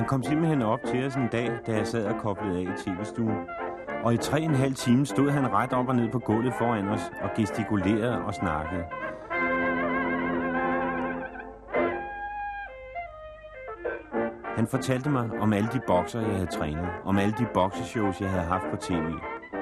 Han 0.00 0.08
kom 0.08 0.22
simpelthen 0.22 0.62
op 0.62 0.78
til 0.86 1.06
os 1.06 1.14
en 1.14 1.28
dag, 1.32 1.50
da 1.66 1.76
jeg 1.76 1.86
sad 1.86 2.06
og 2.06 2.20
koblede 2.20 2.58
af 2.58 2.62
i 2.62 2.82
tv-stuen. 2.82 3.36
Og 4.04 4.14
i 4.14 4.16
tre 4.16 4.38
og 4.38 4.44
en 4.44 4.54
halv 4.54 4.74
time 4.74 5.06
stod 5.06 5.30
han 5.30 5.52
ret 5.52 5.72
op 5.72 5.88
og 5.88 5.96
ned 5.96 6.10
på 6.10 6.18
gulvet 6.18 6.54
foran 6.58 6.88
os 6.88 7.12
og 7.22 7.30
gestikulerede 7.36 8.24
og 8.24 8.34
snakkede. 8.34 8.84
Han 14.56 14.66
fortalte 14.66 15.10
mig 15.10 15.30
om 15.40 15.52
alle 15.52 15.68
de 15.72 15.80
bokser, 15.86 16.20
jeg 16.20 16.34
havde 16.34 16.46
trænet, 16.46 16.88
om 17.04 17.18
alle 17.18 17.34
de 17.38 17.46
bokseshows, 17.54 18.20
jeg 18.20 18.30
havde 18.30 18.46
haft 18.46 18.64
på 18.70 18.76
tv. 18.76 19.10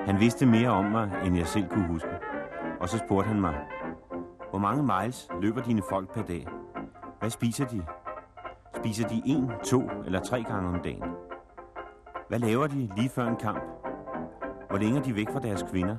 Han 0.07 0.21
vidste 0.21 0.47
mere 0.47 0.69
om 0.69 0.85
mig, 0.85 1.11
end 1.25 1.37
jeg 1.37 1.47
selv 1.47 1.69
kunne 1.69 1.87
huske. 1.87 2.11
Og 2.81 2.89
så 2.89 2.99
spurgte 2.99 3.29
han 3.29 3.41
mig, 3.41 3.55
hvor 4.51 4.59
mange 4.59 4.83
miles 4.83 5.29
løber 5.43 5.63
dine 5.63 5.83
folk 5.91 6.15
per 6.15 6.23
dag? 6.23 6.47
Hvad 7.21 7.31
spiser 7.31 7.65
de? 7.67 7.83
Spiser 8.79 9.09
de 9.09 9.23
en, 9.27 9.51
to 9.65 9.83
eller 10.07 10.21
tre 10.21 10.43
gange 10.43 10.69
om 10.69 10.81
dagen? 10.85 11.05
Hvad 12.29 12.39
laver 12.39 12.67
de 12.67 12.91
lige 12.97 13.09
før 13.09 13.27
en 13.27 13.37
kamp? 13.37 13.63
Hvor 14.69 14.79
længe 14.79 14.99
er 14.99 15.03
de 15.03 15.15
væk 15.15 15.31
fra 15.33 15.41
deres 15.41 15.63
kvinder? 15.71 15.97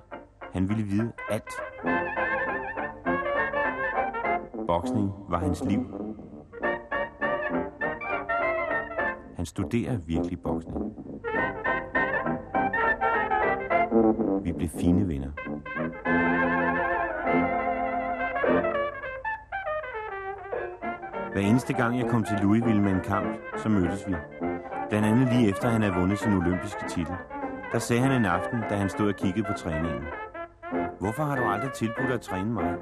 Han 0.53 0.69
ville 0.69 0.83
vide 0.83 1.11
alt. 1.29 1.53
Boksning 4.67 5.11
var 5.29 5.38
hans 5.38 5.63
liv. 5.63 5.85
Han 9.35 9.45
studerer 9.45 9.97
virkelig 9.97 10.41
boksning. 10.41 10.93
Vi 14.43 14.52
blev 14.52 14.69
fine 14.69 15.07
venner. 15.07 15.31
Hver 21.33 21.41
eneste 21.41 21.73
gang 21.73 21.99
jeg 21.99 22.09
kom 22.09 22.23
til 22.23 22.38
Louisville 22.41 22.81
med 22.81 22.91
en 22.91 23.02
kamp, 23.02 23.27
så 23.58 23.69
mødtes 23.69 24.08
vi. 24.08 24.16
Blandt 24.89 25.08
andet 25.08 25.33
lige 25.33 25.49
efter 25.49 25.69
han 25.69 25.81
havde 25.81 25.95
vundet 25.95 26.19
sin 26.19 26.33
olympiske 26.33 26.85
titel. 26.88 27.13
Der 27.72 27.80
sagde 27.80 28.02
han 28.02 28.11
en 28.11 28.25
aften, 28.25 28.59
da 28.69 28.75
han 28.75 28.89
stod 28.89 29.08
og 29.08 29.16
kiggede 29.16 29.47
på 29.47 29.53
træningen. 29.53 30.03
Hvorfor 31.00 31.23
har 31.23 31.35
du 31.35 31.44
aldrig 31.44 31.72
tilbudt 31.72 32.11
at 32.11 32.22
træne 32.22 32.53
mig? 32.53 32.75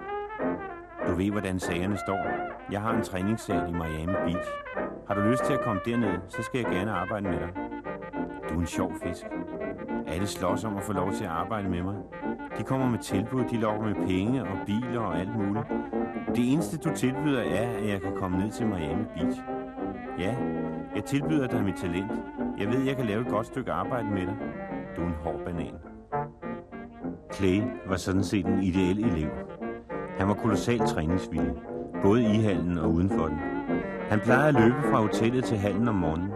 Du 1.07 1.13
ved, 1.13 1.31
hvordan 1.31 1.59
sagerne 1.59 1.97
står. 1.97 2.27
Jeg 2.71 2.81
har 2.81 2.93
en 2.93 3.03
træningssal 3.03 3.69
i 3.69 3.71
Miami 3.71 4.13
Beach. 4.25 4.49
Har 5.07 5.15
du 5.15 5.21
lyst 5.21 5.43
til 5.43 5.53
at 5.53 5.61
komme 5.61 5.81
derned, 5.85 6.19
så 6.27 6.43
skal 6.43 6.61
jeg 6.61 6.71
gerne 6.71 6.91
arbejde 6.91 7.29
med 7.29 7.39
dig. 7.39 7.49
Du 8.49 8.55
er 8.55 8.59
en 8.59 8.65
sjov 8.65 8.91
fisk. 9.03 9.25
Alle 10.07 10.27
slås 10.27 10.63
om 10.63 10.77
at 10.77 10.83
få 10.83 10.93
lov 10.93 11.11
til 11.11 11.23
at 11.23 11.31
arbejde 11.31 11.69
med 11.69 11.83
mig. 11.83 11.95
De 12.57 12.63
kommer 12.63 12.89
med 12.89 12.99
tilbud, 12.99 13.43
de 13.43 13.57
lokker 13.57 13.85
med 13.85 13.95
penge 13.95 14.43
og 14.43 14.57
biler 14.65 14.99
og 14.99 15.19
alt 15.19 15.35
muligt. 15.35 15.65
Det 16.35 16.53
eneste, 16.53 16.77
du 16.77 16.95
tilbyder, 16.95 17.41
er, 17.41 17.69
at 17.77 17.89
jeg 17.89 18.01
kan 18.01 18.11
komme 18.15 18.37
ned 18.37 18.51
til 18.51 18.65
Miami 18.67 19.03
Beach. 19.15 19.41
Ja, 20.19 20.35
jeg 20.95 21.03
tilbyder 21.03 21.47
dig 21.47 21.63
mit 21.63 21.75
talent. 21.75 22.11
Jeg 22.59 22.67
ved, 22.67 22.81
jeg 22.81 22.95
kan 22.95 23.05
lave 23.05 23.21
et 23.21 23.27
godt 23.27 23.45
stykke 23.45 23.71
arbejde 23.71 24.07
med 24.09 24.21
dig. 24.21 24.35
Du 24.95 25.01
er 25.01 25.05
en 25.05 25.13
hård 25.23 25.39
banan. 25.45 25.73
Clay 27.33 27.61
var 27.87 27.95
sådan 27.95 28.23
set 28.23 28.45
en 28.45 28.63
ideel 28.63 29.05
elev. 29.05 29.29
Han 30.17 30.27
var 30.27 30.33
kolossalt 30.33 30.87
træningsvillig, 30.87 31.53
både 32.03 32.21
i 32.21 32.41
hallen 32.41 32.77
og 32.77 32.91
uden 32.91 33.09
for 33.09 33.27
den. 33.27 33.37
Han 34.09 34.19
plejede 34.19 34.47
at 34.47 34.53
løbe 34.53 34.81
fra 34.91 35.01
hotellet 35.01 35.43
til 35.43 35.57
hallen 35.57 35.87
om 35.87 35.95
morgenen. 35.95 36.31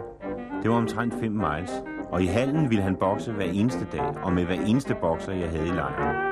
Det 0.62 0.70
var 0.70 0.76
omtrent 0.76 1.14
5 1.14 1.32
miles, 1.32 1.84
og 2.10 2.22
i 2.22 2.26
hallen 2.26 2.70
ville 2.70 2.82
han 2.82 2.96
bokse 2.96 3.32
hver 3.32 3.44
eneste 3.44 3.86
dag, 3.92 4.16
og 4.22 4.32
med 4.32 4.44
hver 4.44 4.60
eneste 4.66 4.94
bokser, 5.00 5.32
jeg 5.32 5.50
havde 5.50 5.66
i 5.66 5.70
lejren. 5.70 6.31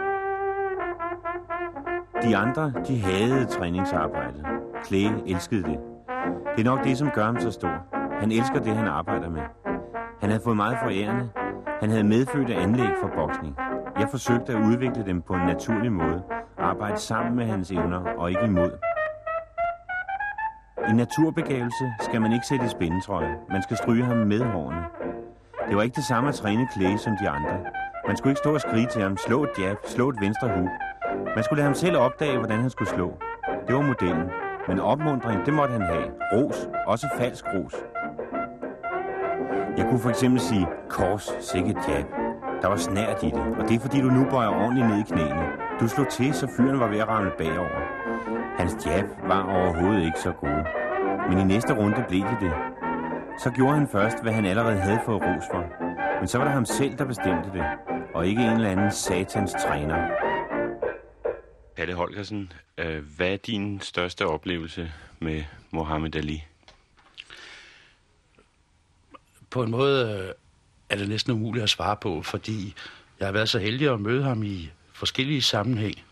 De 2.23 2.37
andre, 2.37 2.73
de 2.89 3.01
havde 3.01 3.45
træningsarbejdet. 3.45 4.47
Clay 4.87 5.11
elskede 5.27 5.63
det. 5.63 5.79
Det 6.57 6.61
er 6.61 6.71
nok 6.71 6.85
det, 6.85 6.99
som 6.99 7.11
gør 7.15 7.25
ham 7.25 7.41
så 7.41 7.51
stor. 7.51 7.87
Han 8.21 8.33
elsker 8.33 8.61
det, 8.61 8.77
han 8.77 8.87
arbejder 8.87 9.31
med. 9.31 9.43
Han 10.21 10.31
havde 10.31 10.43
fået 10.45 10.57
meget 10.57 10.79
forærende. 10.83 11.31
Han 11.81 11.91
havde 11.91 12.05
medfødte 12.05 12.55
anlæg 12.55 12.91
for 13.01 13.11
boksning. 13.17 13.57
Jeg 13.99 14.09
forsøgte 14.11 14.53
at 14.53 14.65
udvikle 14.65 15.07
dem 15.07 15.23
på 15.23 15.35
en 15.35 15.47
naturlig 15.47 15.93
måde. 15.93 16.23
Arbejde 16.59 16.99
sammen 16.99 17.37
med 17.37 17.47
hans 17.47 17.71
evner 17.71 18.01
og 18.19 18.31
ikke 18.31 18.45
imod. 18.45 18.71
I 20.89 20.93
naturbegavelse 20.93 21.93
skal 22.01 22.21
man 22.21 22.33
ikke 22.33 22.47
sætte 22.47 22.65
i 22.65 22.69
spændetrøje. 22.69 23.37
Man 23.51 23.63
skal 23.63 23.77
stryge 23.77 24.05
ham 24.05 24.17
med 24.17 24.41
hårene. 24.41 24.85
Det 25.69 25.77
var 25.77 25.83
ikke 25.83 25.97
det 25.97 26.05
samme 26.05 26.29
at 26.29 26.35
træne 26.35 26.69
klæge 26.75 26.99
som 26.99 27.13
de 27.23 27.29
andre. 27.29 27.59
Man 28.07 28.17
skulle 28.17 28.31
ikke 28.31 28.39
stå 28.39 28.55
og 28.55 28.61
skrige 28.61 28.87
til 28.87 29.03
ham, 29.03 29.17
slå 29.17 29.45
et 29.45 29.51
jab, 29.59 29.77
slå 29.85 30.09
et 30.09 30.17
venstre 30.21 30.49
hook. 30.49 30.90
Man 31.35 31.45
skulle 31.45 31.57
lade 31.57 31.67
ham 31.67 31.75
selv 31.75 31.97
opdage, 31.97 32.39
hvordan 32.39 32.61
han 32.61 32.71
skulle 32.71 32.89
slå. 32.89 33.15
Det 33.67 33.75
var 33.75 33.83
modellen. 33.83 34.31
Men 34.69 34.81
opmundring, 34.81 35.47
det 35.47 35.55
måtte 35.55 35.73
han 35.73 35.83
have. 35.83 36.05
Ros, 36.33 36.69
også 36.87 37.07
falsk 37.19 37.45
ros. 37.55 37.75
Jeg 39.77 39.87
kunne 39.87 40.01
for 40.01 40.11
eksempel 40.11 40.41
sige, 40.41 40.67
kors, 40.89 41.31
sikkert 41.41 41.77
jab. 41.89 42.05
Der 42.63 42.69
var 42.69 42.77
snært 42.77 43.23
i 43.23 43.27
det, 43.27 43.43
og 43.59 43.69
det 43.69 43.75
er 43.75 43.81
fordi, 43.81 44.01
du 44.01 44.07
nu 44.07 44.27
bøjer 44.31 44.49
ordentligt 44.49 44.89
ned 44.89 44.99
i 44.99 45.03
knæene. 45.03 45.47
Du 45.81 45.89
slog 45.89 46.09
til, 46.09 46.35
så 46.35 46.47
fyren 46.57 46.81
var 46.81 46.87
ved 46.89 46.99
at 46.99 47.09
ramle 47.09 47.33
bagover. 47.39 47.81
Hans 48.59 48.87
jab 48.87 49.05
var 49.29 49.43
overhovedet 49.57 50.05
ikke 50.05 50.21
så 50.21 50.33
god. 50.33 50.65
Men 51.29 51.39
i 51.39 51.45
næste 51.45 51.75
runde 51.75 52.05
blev 52.09 52.21
det 52.21 52.39
det. 52.41 52.53
Så 53.39 53.51
gjorde 53.51 53.75
han 53.75 53.89
først, 53.89 54.23
hvad 54.23 54.33
han 54.33 54.45
allerede 54.45 54.81
havde 54.81 55.01
fået 55.05 55.23
ros 55.23 55.45
for. 55.51 55.65
Men 56.19 56.29
så 56.29 56.39
var 56.39 56.45
det 56.45 56.55
ham 56.55 56.65
selv, 56.65 56.99
der 56.99 57.05
bestemte 57.05 57.51
det, 57.53 57.65
og 58.15 58.27
ikke 58.27 58.43
en 58.43 58.51
eller 58.51 58.71
anden 58.71 58.91
satans 58.91 59.53
træner. 59.53 59.97
Palle 61.77 61.95
Holgersen, 61.95 62.53
øh, 62.79 63.05
hvad 63.17 63.33
er 63.33 63.37
din 63.37 63.81
største 63.81 64.27
oplevelse 64.27 64.93
med 65.19 65.45
Mohammed 65.71 66.17
Ali? 66.17 66.45
På 69.51 69.63
en 69.63 69.71
måde 69.71 70.25
øh, 70.29 70.35
er 70.89 70.97
det 70.97 71.09
næsten 71.09 71.33
umuligt 71.33 71.63
at 71.63 71.71
svare 71.71 71.97
på, 71.97 72.23
fordi 72.23 72.75
jeg 73.21 73.27
har 73.27 73.33
været 73.33 73.49
så 73.49 73.59
heldig 73.59 73.89
at 73.89 74.01
møde 74.01 74.23
ham 74.23 74.43
i 74.43 74.71
forskellige 74.93 75.43
sammenhæng. 75.43 76.03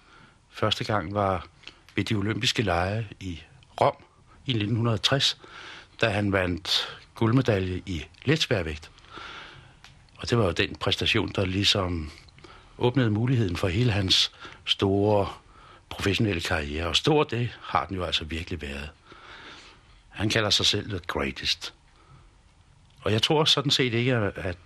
Første 0.51 0.85
gang 0.85 1.15
var 1.15 1.47
ved 1.95 2.05
de 2.05 2.15
olympiske 2.15 2.63
lege 2.63 3.09
i 3.21 3.41
Rom 3.81 3.97
i 4.47 4.51
1960, 4.51 5.41
da 6.01 6.09
han 6.09 6.33
vandt 6.33 6.99
guldmedalje 7.15 7.83
i 7.87 8.05
letsværvægt. 8.25 8.91
Og 10.17 10.31
det 10.31 10.39
var 10.39 10.45
jo 10.45 10.53
den 10.53 10.77
præstation, 10.77 11.29
der 11.29 11.45
ligesom 11.45 12.11
åbnede 12.79 13.11
muligheden 13.11 13.57
for 13.57 13.69
hele 13.69 13.93
hans 13.93 14.33
store 14.65 15.29
professionelle 15.89 16.41
karriere. 16.41 16.87
Og 16.87 16.97
stor 16.97 17.25
det 17.25 17.59
har 17.63 17.87
den 17.87 17.97
jo 17.97 18.05
altså 18.05 18.25
virkelig 18.25 18.63
været. 18.63 18.91
Han 20.09 20.29
kalder 20.29 20.51
sig 20.51 20.67
selv 20.67 20.89
the 20.89 21.01
greatest. 21.07 21.75
Og 23.01 23.13
jeg 23.13 23.23
tror 23.23 23.45
sådan 23.45 23.71
set 23.71 23.95
ikke, 23.95 24.15
at 24.17 24.59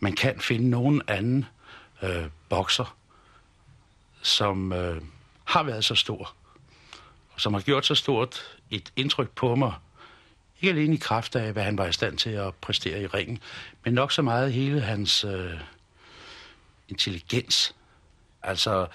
man 0.00 0.12
kan 0.12 0.40
finde 0.40 0.70
nogen 0.70 1.02
anden 1.08 1.46
øh, 2.02 2.26
bokser, 2.48 2.96
som 4.22 4.72
øh, 4.72 5.02
har 5.44 5.62
været 5.62 5.84
så 5.84 5.94
stor, 5.94 6.34
og 7.34 7.40
som 7.40 7.54
har 7.54 7.60
gjort 7.60 7.86
så 7.86 7.94
stort 7.94 8.58
et 8.70 8.92
indtryk 8.96 9.30
på 9.30 9.54
mig, 9.54 9.72
ikke 10.60 10.72
alene 10.72 10.94
i 10.94 10.98
kraft 10.98 11.36
af, 11.36 11.52
hvad 11.52 11.62
han 11.62 11.78
var 11.78 11.86
i 11.86 11.92
stand 11.92 12.18
til 12.18 12.30
at 12.30 12.54
præstere 12.54 13.02
i 13.02 13.06
ringen, 13.06 13.38
men 13.84 13.94
nok 13.94 14.12
så 14.12 14.22
meget 14.22 14.52
hele 14.52 14.80
hans 14.80 15.24
øh, 15.24 15.60
intelligens. 16.88 17.74
Altså, 18.42 18.86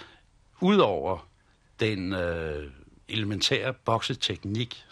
udover 0.61 1.27
den 1.79 2.13
øh, 2.13 2.71
elementære 3.07 3.73
bokseteknik, 3.73 4.85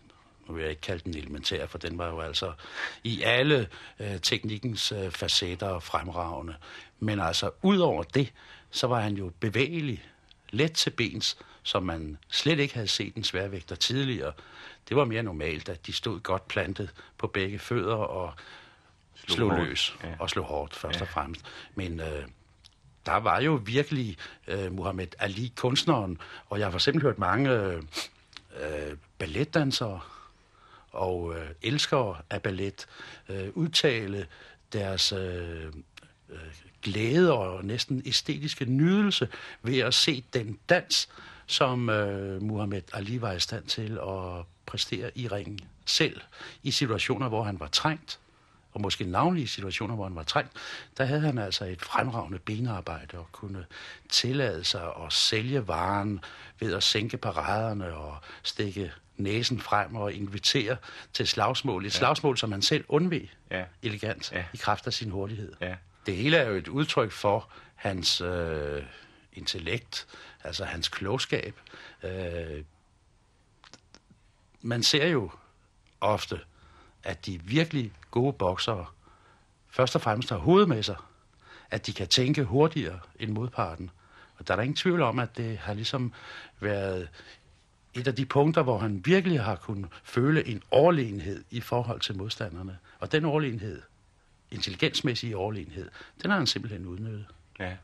nu 0.48 0.54
vil 0.54 0.62
jeg 0.62 0.70
ikke 0.70 0.82
kalde 0.82 1.04
den 1.04 1.18
elementær, 1.18 1.68
for 1.68 1.78
den 1.78 1.98
var 1.98 2.08
jo 2.08 2.20
altså 2.20 2.54
i 3.04 3.22
alle 3.22 3.68
øh, 4.00 4.20
teknikkens 4.22 4.92
øh, 4.92 5.12
facetter 5.12 5.80
fremragende. 5.80 6.56
Men 7.00 7.20
altså, 7.20 7.52
udover 7.62 8.04
det, 8.04 8.34
så 8.72 8.88
var 8.88 9.02
han 9.02 9.14
jo 9.14 9.32
bevægelig, 9.40 10.04
let 10.50 10.74
til 10.74 10.90
bens, 10.90 11.38
som 11.64 11.84
man 11.84 12.18
slet 12.30 12.60
ikke 12.60 12.74
havde 12.74 12.88
set 12.88 13.16
en 13.16 13.24
sværvægter 13.24 13.76
tidligere. 13.76 14.34
Det 14.90 14.98
var 14.98 15.06
mere 15.06 15.24
normalt, 15.24 15.70
at 15.70 15.88
de 15.88 15.94
stod 15.94 16.20
godt 16.20 16.48
plantet 16.48 16.94
på 17.18 17.28
begge 17.28 17.60
fødder 17.60 17.96
og 17.96 18.34
slog, 19.16 19.36
slog 19.36 19.66
løs 19.66 19.96
ja. 20.04 20.14
og 20.20 20.30
slog 20.30 20.46
hårdt 20.46 20.76
først 20.76 21.00
ja. 21.00 21.02
og 21.02 21.08
fremmest. 21.08 21.46
Men 21.76 22.00
øh, 22.00 22.24
der 23.08 23.16
var 23.16 23.42
jo 23.42 23.62
virkelig 23.66 24.18
øh, 24.48 24.72
Muhammad 24.72 25.08
Ali, 25.20 25.54
kunstneren, 25.56 26.18
og 26.50 26.60
jeg 26.60 26.72
har 26.72 26.78
simpelthen 26.78 27.08
hørt 27.10 27.20
mange 27.20 27.52
øh, 27.52 27.84
øh, 28.62 28.98
balletdansere 29.18 30.00
og 30.92 31.36
øh, 31.36 31.50
elskere 31.62 32.18
af 32.30 32.42
ballet 32.42 32.88
øh, 33.30 33.50
udtale 33.54 34.28
deres 34.74 35.12
øh, 35.12 35.66
øh, 36.30 36.38
glæde 36.82 37.34
og 37.34 37.66
næsten 37.66 38.02
æstetiske 38.06 38.66
nydelse 38.66 39.28
ved 39.62 39.80
at 39.80 39.94
se 39.94 40.24
den 40.34 40.60
dans, 40.70 41.10
som 41.46 41.90
øh, 41.90 42.42
Muhammad 42.42 42.82
Ali 42.94 43.22
var 43.22 43.32
i 43.32 43.40
stand 43.40 43.66
til 43.66 43.98
at 43.98 44.46
præstere 44.66 45.12
i 45.18 45.28
ringen 45.28 45.60
selv, 45.86 46.22
i 46.64 46.72
situationer, 46.72 47.30
hvor 47.30 47.44
han 47.44 47.60
var 47.60 47.68
trængt, 47.68 48.20
og 48.78 48.82
måske 48.82 49.04
navnlige 49.04 49.48
situationer, 49.48 49.96
hvor 49.96 50.04
han 50.04 50.16
var 50.16 50.24
trængt, 50.24 50.52
der 50.98 51.06
havde 51.06 51.22
han 51.22 51.38
altså 51.38 51.66
et 51.66 51.82
fremragende 51.82 52.40
benarbejde 52.40 53.18
og 53.18 53.28
kunne 53.32 53.66
tillade 54.10 54.64
sig 54.64 54.92
at 55.06 55.14
sælge 55.14 55.68
varen 55.68 56.20
ved 56.60 56.74
at 56.74 56.84
sænke 56.84 57.18
paraderne 57.18 57.94
og 57.94 58.18
stikke 58.44 58.92
næsen 59.16 59.62
frem 59.62 59.96
og 59.96 60.14
invitere 60.14 60.78
til 61.14 61.28
slagsmål. 61.28 61.86
Et 61.86 61.94
ja. 61.94 61.98
slagsmål, 61.98 62.38
som 62.38 62.52
han 62.52 62.62
selv 62.62 62.86
undveg 62.88 63.30
ja. 63.52 63.64
elegant 63.82 64.32
ja. 64.32 64.46
i 64.54 64.58
kraft 64.58 64.88
af 64.88 64.94
sin 64.94 65.10
hurtighed. 65.10 65.54
Ja. 65.62 65.76
Det 66.06 66.16
hele 66.16 66.38
er 66.38 66.50
jo 66.50 66.56
et 66.56 66.68
udtryk 66.68 67.12
for 67.12 67.50
hans 67.76 68.22
øh, 68.22 68.84
intellekt, 69.34 70.08
altså 70.44 70.66
hans 70.66 70.90
klogskab. 70.90 71.60
Øh, 72.04 72.64
man 74.62 74.84
ser 74.84 75.08
jo 75.08 75.32
ofte, 76.02 76.40
at 77.04 77.26
de 77.26 77.42
virkelig 77.44 77.92
gode 78.18 78.34
boksere 78.34 78.86
først 79.70 79.96
og 79.96 80.02
fremmest 80.02 80.30
har 80.30 80.38
hovedet 80.38 80.70
med 80.70 80.84
sig, 80.84 80.96
at 81.72 81.88
de 81.88 81.94
kan 81.94 82.08
tænke 82.08 82.44
hurtigere 82.44 83.00
end 83.20 83.32
modparten. 83.32 83.90
Og 84.38 84.48
der 84.48 84.54
er 84.54 84.56
der 84.56 84.64
ingen 84.64 84.76
tvivl 84.76 85.02
om, 85.02 85.20
at 85.20 85.38
det 85.38 85.58
har 85.58 85.74
ligesom 85.74 86.14
været 86.60 87.10
et 87.94 88.08
af 88.08 88.16
de 88.16 88.26
punkter, 88.26 88.64
hvor 88.64 88.78
han 88.78 89.02
virkelig 89.06 89.42
har 89.42 89.56
kunnet 89.56 89.90
føle 90.04 90.48
en 90.48 90.64
overlegenhed 90.72 91.44
i 91.52 91.62
forhold 91.62 92.02
til 92.02 92.18
modstanderne. 92.18 92.78
Og 93.00 93.12
den 93.12 93.26
overlegenhed, 93.26 93.82
intelligensmæssige 94.52 95.38
overlegenhed, 95.38 95.90
den 96.22 96.32
har 96.32 96.38
han 96.38 96.48
simpelthen 96.48 96.86
udnyttet. 96.86 97.26
Ja. 97.60 97.76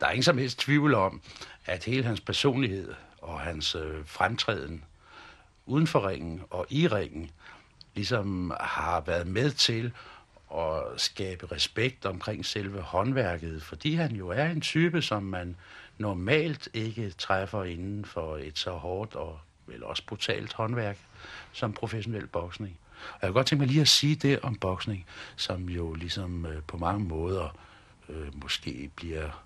Der 0.00 0.06
er 0.06 0.10
ingen 0.10 0.22
som 0.22 0.38
helst 0.38 0.58
tvivl 0.58 0.94
om, 0.94 1.20
at 1.66 1.84
hele 1.84 2.04
hans 2.04 2.20
personlighed 2.20 2.94
og 3.18 3.40
hans 3.40 3.74
øh, 3.74 4.06
fremtræden 4.06 4.84
uden 5.66 5.86
for 5.86 6.08
ringen 6.08 6.42
og 6.50 6.66
i 6.70 6.88
ringen 6.88 7.30
ligesom 7.96 8.52
har 8.60 9.00
været 9.00 9.26
med 9.26 9.50
til 9.50 9.92
at 10.54 10.82
skabe 10.96 11.52
respekt 11.52 12.06
omkring 12.06 12.46
selve 12.46 12.80
håndværket, 12.80 13.62
fordi 13.62 13.94
han 13.94 14.16
jo 14.16 14.28
er 14.28 14.44
en 14.44 14.60
type, 14.60 15.02
som 15.02 15.22
man 15.22 15.56
normalt 15.98 16.68
ikke 16.74 17.10
træffer 17.10 17.64
inden 17.64 18.04
for 18.04 18.36
et 18.36 18.58
så 18.58 18.70
hårdt 18.70 19.14
og 19.14 19.38
vel 19.66 19.84
også 19.84 20.02
brutalt 20.06 20.52
håndværk 20.52 20.98
som 21.52 21.72
professionel 21.72 22.26
boksning. 22.26 22.78
Og 23.12 23.18
jeg 23.22 23.28
kan 23.28 23.32
godt 23.34 23.46
tænke 23.46 23.60
mig 23.60 23.68
lige 23.68 23.80
at 23.80 23.88
sige 23.88 24.14
det 24.14 24.40
om 24.40 24.56
boksning, 24.56 25.06
som 25.36 25.68
jo 25.68 25.94
ligesom 25.94 26.46
øh, 26.46 26.62
på 26.66 26.76
mange 26.76 27.04
måder 27.04 27.56
øh, 28.08 28.42
måske 28.42 28.90
bliver 28.96 29.44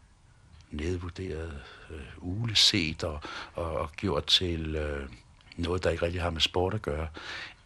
nedvurderet, 0.70 1.62
øh, 1.90 2.00
uleset 2.18 3.04
og, 3.04 3.20
og, 3.54 3.72
og 3.72 3.92
gjort 3.92 4.26
til 4.26 4.76
øh, 4.76 5.08
noget, 5.56 5.84
der 5.84 5.90
ikke 5.90 6.04
rigtig 6.04 6.22
har 6.22 6.30
med 6.30 6.40
sport 6.40 6.74
at 6.74 6.82
gøre, 6.82 7.08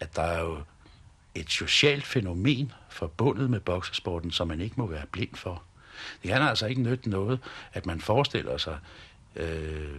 at 0.01 0.17
der 0.17 0.23
er 0.23 0.41
jo 0.41 0.63
et 1.35 1.51
socialt 1.51 2.05
fænomen 2.05 2.73
forbundet 2.91 3.51
med 3.51 3.61
boksesporten, 3.61 4.31
som 4.31 4.49
man 4.49 4.61
ikke 4.61 4.75
må 4.79 4.87
være 4.87 5.07
blind 5.13 5.35
for. 5.35 5.63
Det 6.23 6.31
kan 6.31 6.43
altså 6.43 6.67
ikke 6.67 6.83
nytte 6.83 7.11
noget, 7.11 7.41
at 7.73 7.87
man 7.87 8.01
forestiller 8.01 8.57
sig 8.57 8.79
øh, 9.37 9.97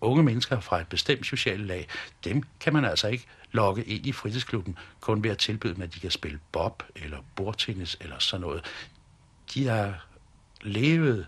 unge 0.00 0.22
mennesker 0.22 0.60
fra 0.60 0.80
et 0.80 0.88
bestemt 0.88 1.26
socialt 1.26 1.66
lag, 1.66 1.88
dem 2.24 2.42
kan 2.60 2.72
man 2.72 2.84
altså 2.84 3.08
ikke 3.08 3.26
lokke 3.52 3.84
ind 3.84 4.06
i 4.06 4.12
fritidsklubben, 4.12 4.78
kun 5.00 5.24
ved 5.24 5.30
at 5.30 5.38
tilbyde 5.38 5.74
dem, 5.74 5.82
at 5.82 5.94
de 5.94 6.00
kan 6.00 6.10
spille 6.10 6.38
bob 6.52 6.82
eller 6.96 7.18
bordtennis 7.36 7.96
eller 8.00 8.18
sådan 8.18 8.40
noget. 8.40 8.64
De 9.54 9.66
har 9.66 10.06
levet 10.62 11.26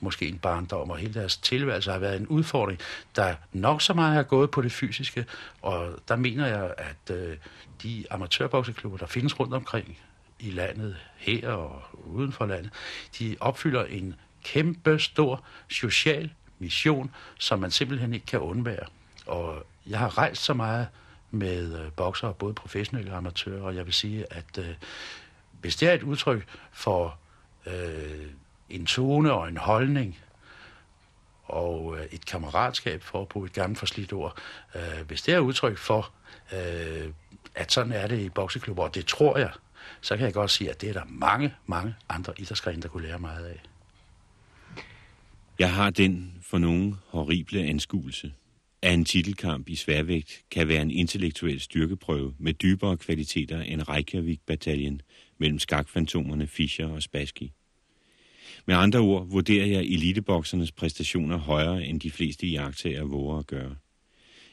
måske 0.00 0.28
en 0.28 0.38
barndom, 0.38 0.90
og 0.90 0.96
hele 0.96 1.14
deres 1.14 1.36
tilværelse 1.36 1.90
har 1.90 1.98
været 1.98 2.20
en 2.20 2.26
udfordring, 2.26 2.78
der 3.16 3.34
nok 3.52 3.82
så 3.82 3.94
meget 3.94 4.14
har 4.14 4.22
gået 4.22 4.50
på 4.50 4.62
det 4.62 4.72
fysiske, 4.72 5.26
og 5.62 5.98
der 6.08 6.16
mener 6.16 6.46
jeg, 6.46 6.74
at 6.78 7.16
øh, 7.16 7.36
de 7.82 8.04
amatørbokseklubber, 8.10 8.98
der 8.98 9.06
findes 9.06 9.40
rundt 9.40 9.54
omkring 9.54 9.98
i 10.38 10.50
landet, 10.50 10.96
her 11.16 11.48
og 11.48 11.82
uden 12.04 12.32
for 12.32 12.46
landet, 12.46 12.70
de 13.18 13.36
opfylder 13.40 13.84
en 13.84 14.14
kæmpe 14.44 14.98
stor 14.98 15.44
social 15.68 16.30
mission, 16.58 17.10
som 17.38 17.58
man 17.58 17.70
simpelthen 17.70 18.14
ikke 18.14 18.26
kan 18.26 18.40
undvære. 18.40 18.86
Og 19.26 19.66
jeg 19.86 19.98
har 19.98 20.18
rejst 20.18 20.42
så 20.42 20.54
meget 20.54 20.88
med 21.30 21.80
øh, 21.80 21.92
bokser, 21.92 22.32
både 22.32 22.54
professionelle 22.54 23.10
og 23.10 23.16
amatører, 23.16 23.62
og 23.62 23.76
jeg 23.76 23.86
vil 23.86 23.94
sige, 23.94 24.32
at 24.32 24.58
øh, 24.58 24.74
hvis 25.60 25.76
det 25.76 25.88
er 25.88 25.92
et 25.92 26.02
udtryk 26.02 26.46
for 26.72 27.18
øh, 27.66 28.26
en 28.70 28.86
tone 28.86 29.32
og 29.32 29.48
en 29.48 29.56
holdning, 29.56 30.18
og 31.44 31.98
øh, 31.98 32.06
et 32.12 32.26
kammeratskab, 32.26 33.02
for 33.02 33.22
at 33.22 33.28
bruge 33.28 33.46
et 33.46 33.52
gammelt 33.52 33.78
forslidt 33.78 34.12
ord, 34.12 34.38
øh, 34.74 35.06
hvis 35.06 35.22
det 35.22 35.34
er 35.34 35.38
udtryk 35.38 35.78
for, 35.78 36.10
øh, 36.52 37.12
at 37.54 37.72
sådan 37.72 37.92
er 37.92 38.06
det 38.06 38.20
i 38.20 38.28
bokseklubber, 38.28 38.82
og 38.82 38.94
det 38.94 39.06
tror 39.06 39.38
jeg, 39.38 39.50
så 40.00 40.16
kan 40.16 40.26
jeg 40.26 40.34
godt 40.34 40.50
sige, 40.50 40.70
at 40.70 40.80
det 40.80 40.88
er 40.88 40.92
der 40.92 41.04
mange, 41.08 41.54
mange 41.66 41.94
andre 42.08 42.32
idrætsgrene, 42.38 42.82
der 42.82 42.88
kunne 42.88 43.06
lære 43.06 43.18
meget 43.18 43.46
af. 43.46 43.62
Jeg 45.58 45.74
har 45.74 45.90
den 45.90 46.38
for 46.42 46.58
nogen 46.58 46.96
horrible 47.08 47.60
anskuelse, 47.60 48.32
at 48.82 48.94
en 48.94 49.04
titelkamp 49.04 49.68
i 49.68 49.76
sværvægt 49.76 50.42
kan 50.50 50.68
være 50.68 50.82
en 50.82 50.90
intellektuel 50.90 51.60
styrkeprøve 51.60 52.34
med 52.38 52.54
dybere 52.54 52.96
kvaliteter 52.96 53.60
end 53.62 53.88
Reykjavik-bataljen 53.88 55.02
mellem 55.38 55.58
skakfantomerne 55.58 56.46
Fischer 56.46 56.88
og 56.88 57.02
Spassky. 57.02 57.50
Med 58.66 58.74
andre 58.74 58.98
ord 58.98 59.28
vurderer 59.28 59.66
jeg 59.66 59.82
eliteboksernes 59.82 60.72
præstationer 60.72 61.36
højere 61.36 61.86
end 61.86 62.00
de 62.00 62.10
fleste 62.10 62.46
jagttager 62.46 63.04
våger 63.04 63.38
at 63.38 63.46
gøre. 63.46 63.76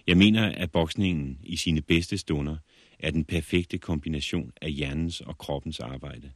Jeg 0.07 0.17
mener, 0.17 0.45
at 0.45 0.71
boksningen 0.71 1.39
i 1.43 1.55
sine 1.55 1.81
bedste 1.81 2.17
stunder 2.17 2.57
er 2.99 3.11
den 3.11 3.25
perfekte 3.25 3.77
kombination 3.77 4.51
af 4.61 4.71
hjernens 4.71 5.21
og 5.21 5.37
kroppens 5.37 5.79
arbejde. 5.79 6.31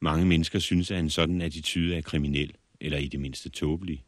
Mange 0.00 0.26
mennesker 0.26 0.58
synes, 0.58 0.90
at 0.90 1.00
en 1.00 1.10
sådan 1.10 1.40
attitude 1.40 1.96
er 1.96 2.00
kriminel, 2.00 2.52
eller 2.80 2.98
i 2.98 3.08
det 3.08 3.20
mindste 3.20 3.48
tåbelig. 3.48 4.04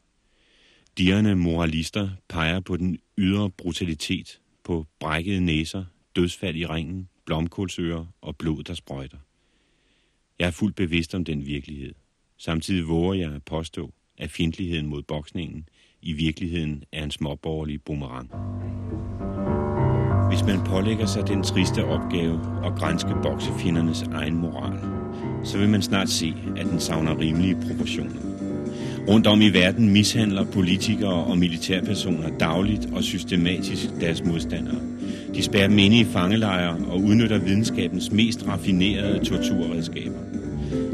Dierne 0.97 1.35
moralister 1.35 2.09
peger 2.29 2.59
på 2.59 2.77
den 2.77 2.99
ydre 3.17 3.49
brutalitet, 3.49 4.41
på 4.63 4.85
brækkede 4.99 5.41
næser, 5.41 5.85
dødsfald 6.15 6.55
i 6.55 6.65
ringen, 6.65 7.09
blomkålsører 7.25 8.05
og 8.21 8.37
blod, 8.37 8.63
der 8.63 8.73
sprøjter. 8.73 9.17
Jeg 10.39 10.47
er 10.47 10.51
fuldt 10.51 10.75
bevidst 10.75 11.15
om 11.15 11.25
den 11.25 11.45
virkelighed. 11.45 11.93
Samtidig 12.39 12.87
våger 12.87 13.13
jeg 13.13 13.35
at 13.35 13.43
påstå, 13.43 13.91
at 14.17 14.31
fjendtligheden 14.31 14.87
mod 14.87 15.03
boksningen 15.03 15.69
i 16.01 16.13
virkeligheden 16.13 16.83
er 16.91 17.03
en 17.03 17.11
småborgerlig 17.11 17.81
boomerang. 17.81 18.31
Hvis 20.29 20.43
man 20.43 20.65
pålægger 20.65 21.05
sig 21.05 21.27
den 21.27 21.43
triste 21.43 21.85
opgave 21.85 22.39
at 22.65 22.75
grænske 22.75 23.11
boksefjendernes 23.23 24.01
egen 24.01 24.35
moral, 24.35 24.79
så 25.43 25.57
vil 25.57 25.69
man 25.69 25.81
snart 25.81 26.09
se, 26.09 26.33
at 26.57 26.65
den 26.65 26.79
savner 26.79 27.19
rimelige 27.19 27.57
proportioner. 27.67 28.21
Rundt 29.07 29.27
om 29.27 29.41
i 29.41 29.49
verden 29.49 29.89
mishandler 29.89 30.45
politikere 30.51 31.25
og 31.25 31.37
militærpersoner 31.37 32.37
dagligt 32.37 32.85
og 32.93 33.03
systematisk 33.03 33.89
deres 34.01 34.23
modstandere. 34.23 34.81
De 35.35 35.43
spærrer 35.43 35.67
dem 35.67 35.79
inde 35.79 35.99
i 35.99 36.05
fangelejre 36.05 36.85
og 36.87 37.01
udnytter 37.01 37.37
videnskabens 37.37 38.11
mest 38.11 38.47
raffinerede 38.47 39.25
torturredskaber. 39.25 40.46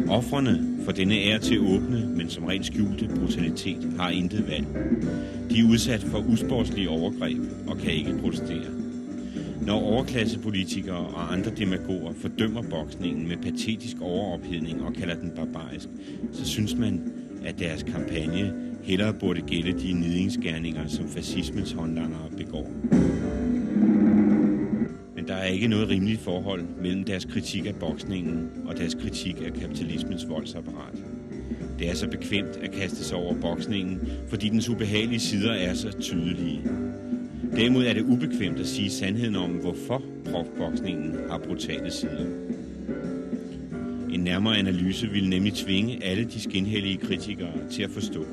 Offrene 0.10 0.60
for 0.86 0.92
denne 0.92 1.24
er 1.24 1.38
til 1.38 1.60
åbne, 1.60 2.08
men 2.18 2.30
som 2.30 2.44
rent 2.44 2.66
skjulte 2.66 3.08
brutalitet 3.16 3.88
har 4.00 4.10
intet 4.10 4.48
valg. 4.50 4.68
De 5.50 5.60
er 5.60 5.70
udsat 5.70 6.04
for 6.04 6.26
usportslige 6.34 6.90
overgreb 6.90 7.40
og 7.68 7.78
kan 7.78 7.92
ikke 7.92 8.18
protestere. 8.22 8.72
Når 9.62 9.82
overklassepolitikere 9.82 10.98
og 10.98 11.34
andre 11.34 11.52
demagoger 11.58 12.14
fordømmer 12.14 12.62
boksningen 12.62 13.28
med 13.28 13.38
patetisk 13.38 14.02
overophedning 14.02 14.84
og 14.84 14.94
kalder 14.94 15.16
den 15.16 15.32
barbarisk, 15.36 15.90
så 16.32 16.46
synes 16.46 16.76
man, 16.76 17.02
at 17.46 17.60
deres 17.60 17.84
kampagne 17.84 18.54
hellere 18.84 19.14
burde 19.14 19.42
gælde 19.42 19.80
de 19.80 19.94
nidingsgerninger, 19.94 20.88
som 20.88 21.08
fascismens 21.08 21.72
håndlangere 21.72 22.30
begår. 22.38 22.72
Men 25.24 25.30
der 25.30 25.36
er 25.36 25.46
ikke 25.46 25.68
noget 25.68 25.90
rimeligt 25.90 26.22
forhold 26.22 26.64
mellem 26.82 27.04
deres 27.04 27.26
kritik 27.26 27.66
af 27.66 27.76
boksningen 27.76 28.50
og 28.66 28.78
deres 28.78 28.94
kritik 28.96 29.36
af 29.46 29.54
kapitalismens 29.62 30.30
voldsapparat. 30.30 31.04
Det 31.80 31.90
er 31.90 31.96
så 31.96 32.08
bekvemt 32.08 32.58
at 32.62 32.72
kaste 32.72 33.04
sig 33.04 33.18
over 33.18 33.34
boksningen, 33.42 34.08
fordi 34.28 34.50
dens 34.50 34.70
ubehagelige 34.70 35.20
sider 35.20 35.54
er 35.54 35.74
så 35.74 35.92
tydelige. 36.00 36.62
Derimod 37.56 37.86
er 37.86 37.94
det 37.94 38.02
ubekvemt 38.02 38.60
at 38.60 38.68
sige 38.68 38.90
sandheden 38.90 39.36
om, 39.36 39.50
hvorfor 39.50 40.02
profboksningen 40.32 41.16
har 41.30 41.38
brutale 41.38 41.92
sider. 41.92 42.26
En 44.14 44.20
nærmere 44.20 44.58
analyse 44.58 45.08
vil 45.08 45.30
nemlig 45.30 45.54
tvinge 45.54 46.04
alle 46.04 46.24
de 46.24 46.40
skinhellige 46.40 46.98
kritikere 46.98 47.70
til 47.72 47.84
at 47.84 47.90
forstå, 47.90 48.26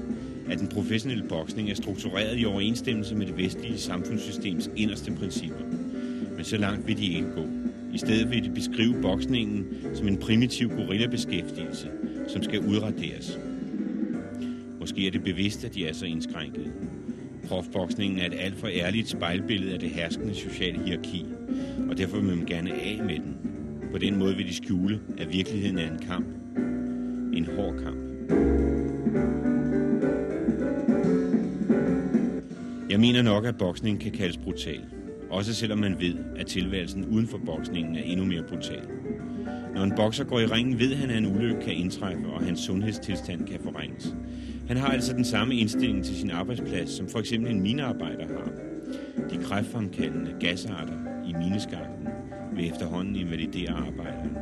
at 0.50 0.59
den 0.59 0.68
professionelle 0.68 1.25
boksning 1.28 1.70
er 1.70 1.75
struktureret 1.75 2.40
i 2.40 2.44
overensstemmelse 2.44 3.14
med 3.14 3.26
det 3.26 3.37
vestlige 3.37 3.78
samfundssystems 3.78 4.70
inderste 4.76 5.12
principper. 5.12 5.69
Men 6.40 6.44
så 6.44 6.56
langt 6.56 6.87
vil 6.87 6.99
de 6.99 7.06
ikke 7.06 7.30
gå. 7.35 7.47
I 7.94 7.99
stedet 7.99 8.30
vil 8.30 8.44
de 8.44 8.50
beskrive 8.50 9.02
boksningen 9.02 9.66
som 9.94 10.09
en 10.09 10.16
primitiv 10.16 10.68
gorillabeskæftigelse, 10.68 11.90
som 12.28 12.42
skal 12.42 12.61
udraderes. 12.61 13.38
Måske 14.80 15.06
er 15.06 15.11
det 15.11 15.23
bevidst, 15.23 15.64
at 15.64 15.75
de 15.75 15.87
er 15.87 15.92
så 15.92 16.06
indskrænkede. 16.06 16.73
Profboksningen 17.49 18.18
er 18.18 18.26
et 18.26 18.35
alt 18.38 18.56
for 18.56 18.68
ærligt 18.68 19.09
spejlbillede 19.09 19.73
af 19.73 19.80
det 19.80 19.90
herskende 19.90 20.35
sociale 20.35 20.78
hierarki, 20.85 21.25
og 21.90 21.99
derfor 21.99 22.16
vil 22.16 22.37
man 22.37 22.47
gerne 22.47 22.73
af 22.73 23.00
med 23.06 23.14
den. 23.14 23.37
På 23.92 23.99
den 23.99 24.18
måde 24.18 24.37
vil 24.37 24.47
de 24.47 24.54
skjule, 24.54 25.00
at 25.18 25.32
virkeligheden 25.32 25.78
er 25.78 25.92
en 25.92 25.99
kamp. 25.99 26.26
En 27.32 27.47
hård 27.56 27.75
kamp. 27.85 27.99
Jeg 32.90 33.00
mener 33.00 33.23
nok, 33.23 33.44
at 33.44 33.59
boksning 33.59 34.00
kan 34.00 34.12
kaldes 34.12 34.37
brutal. 34.37 35.00
Også 35.30 35.54
selvom 35.54 35.78
man 35.78 35.96
ved, 36.00 36.14
at 36.37 36.46
tilværelsen 36.46 37.04
uden 37.04 37.26
for 37.26 37.38
boksningen 37.46 37.96
er 37.96 38.02
endnu 38.02 38.26
mere 38.26 38.42
brutal. 38.42 38.82
Når 39.75 39.82
en 39.82 39.92
bokser 39.96 40.25
går 40.25 40.40
i 40.40 40.46
ringen, 40.46 40.78
ved 40.78 40.94
han, 40.94 41.10
at 41.10 41.18
en 41.18 41.37
ulykke 41.37 41.60
kan 41.60 41.72
indtræffe, 41.72 42.26
og 42.26 42.44
hans 42.44 42.60
sundhedstilstand 42.60 43.46
kan 43.46 43.60
forringes. 43.62 44.14
Han 44.68 44.76
har 44.76 44.88
altså 44.88 45.12
den 45.12 45.25
samme 45.25 45.54
indstilling 45.54 46.04
til 46.04 46.16
sin 46.16 46.30
arbejdsplads, 46.30 46.90
som 46.90 47.08
for 47.08 47.18
eksempel 47.18 47.50
en 47.50 47.62
minearbejder 47.62 48.26
har. 48.28 48.50
De 49.30 49.44
kræftfremkaldende 49.44 50.34
gasarter 50.40 50.94
i 51.28 51.32
mineskakten 51.32 52.08
vil 52.56 52.68
efterhånden 52.70 53.16
invalidere 53.16 53.70
arbejderen. 53.70 54.37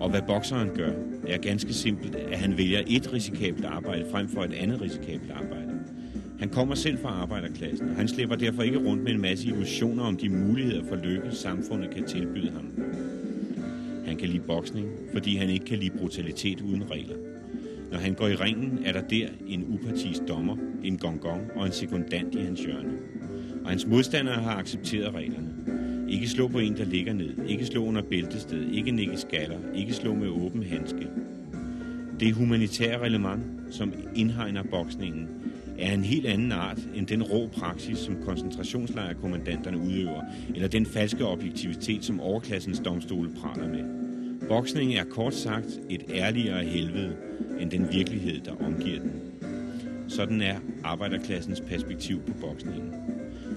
Og 0.00 0.10
hvad 0.10 0.22
bokseren 0.26 0.70
gør, 0.74 0.92
er 1.28 1.38
ganske 1.38 1.72
simpelt, 1.72 2.16
at 2.16 2.38
han 2.38 2.58
vælger 2.58 2.82
et 2.86 3.12
risikabelt 3.12 3.64
arbejde 3.64 4.06
frem 4.10 4.28
for 4.28 4.42
et 4.42 4.52
andet 4.52 4.80
risikabelt 4.80 5.30
arbejde. 5.30 5.53
Han 6.38 6.48
kommer 6.48 6.74
selv 6.74 6.98
fra 6.98 7.08
arbejderklassen, 7.08 7.88
og 7.88 7.96
han 7.96 8.08
slipper 8.08 8.36
derfor 8.36 8.62
ikke 8.62 8.78
rundt 8.78 9.02
med 9.02 9.12
en 9.12 9.20
masse 9.20 9.48
illusioner 9.48 10.02
om 10.02 10.16
de 10.16 10.28
muligheder 10.28 10.84
for 10.88 10.96
lykke, 10.96 11.30
samfundet 11.30 11.90
kan 11.90 12.04
tilbyde 12.04 12.50
ham. 12.50 12.68
Han 14.06 14.16
kan 14.16 14.28
lide 14.28 14.42
boksning, 14.46 14.88
fordi 15.12 15.36
han 15.36 15.50
ikke 15.50 15.64
kan 15.64 15.78
lide 15.78 15.98
brutalitet 15.98 16.60
uden 16.60 16.90
regler. 16.90 17.16
Når 17.92 17.98
han 17.98 18.14
går 18.14 18.28
i 18.28 18.34
ringen, 18.34 18.78
er 18.84 18.92
der 18.92 19.00
der 19.00 19.28
en 19.46 19.64
upartisk 19.68 20.20
dommer, 20.28 20.56
en 20.84 20.98
gongong 20.98 21.42
og 21.56 21.66
en 21.66 21.72
sekundant 21.72 22.34
i 22.34 22.38
hans 22.38 22.60
hjørne. 22.60 22.92
Og 23.64 23.70
hans 23.70 23.86
modstandere 23.86 24.42
har 24.42 24.56
accepteret 24.56 25.14
reglerne. 25.14 25.48
Ikke 26.08 26.28
slå 26.28 26.48
på 26.48 26.58
en, 26.58 26.76
der 26.76 26.84
ligger 26.84 27.12
ned. 27.12 27.30
Ikke 27.48 27.66
slå 27.66 27.84
under 27.84 28.02
bæltested. 28.02 28.70
Ikke 28.70 28.90
nikke 28.90 29.16
skaller. 29.16 29.58
Ikke 29.74 29.92
slå 29.92 30.14
med 30.14 30.28
åben 30.28 30.62
handske. 30.62 31.06
Det 32.20 32.32
humanitære 32.32 32.98
reglement, 32.98 33.42
som 33.70 33.92
indhegner 34.14 34.62
boksningen, 34.62 35.28
er 35.78 35.94
en 35.94 36.04
helt 36.04 36.26
anden 36.26 36.52
art 36.52 36.78
end 36.94 37.06
den 37.06 37.22
rå 37.22 37.46
praksis, 37.46 37.98
som 37.98 38.16
koncentrationslejrkommandanterne 38.24 39.78
udøver, 39.78 40.22
eller 40.54 40.68
den 40.68 40.86
falske 40.86 41.26
objektivitet, 41.26 42.04
som 42.04 42.20
overklassens 42.20 42.80
domstole 42.80 43.30
praler 43.42 43.68
med. 43.68 43.84
Boksning 44.48 44.94
er 44.94 45.04
kort 45.04 45.34
sagt 45.34 45.80
et 45.90 46.02
ærligere 46.14 46.64
helvede 46.64 47.16
end 47.60 47.70
den 47.70 47.92
virkelighed, 47.92 48.40
der 48.40 48.52
omgiver 48.66 49.00
den. 49.00 49.12
Sådan 50.08 50.42
er 50.42 50.56
arbejderklassens 50.84 51.60
perspektiv 51.60 52.20
på 52.20 52.32
boksningen. 52.40 52.92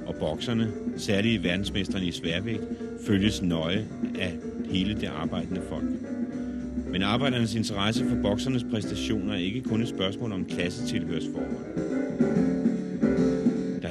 Og 0.05 0.15
bokserne, 0.15 0.71
særligt 0.97 1.43
verdensmestrene 1.43 2.05
i 2.05 2.11
sværvægt, 2.11 2.63
følges 3.07 3.41
nøje 3.41 3.87
af 4.19 4.33
hele 4.71 4.93
det 4.95 5.07
arbejdende 5.07 5.61
folk. 5.69 5.85
Men 6.91 7.03
arbejdernes 7.03 7.55
interesse 7.55 8.05
for 8.09 8.15
boksernes 8.21 8.63
præstationer 8.63 9.33
er 9.33 9.37
ikke 9.37 9.61
kun 9.61 9.81
et 9.81 9.87
spørgsmål 9.87 10.31
om 10.31 10.45
klassetilhørsforhold. 10.45 11.86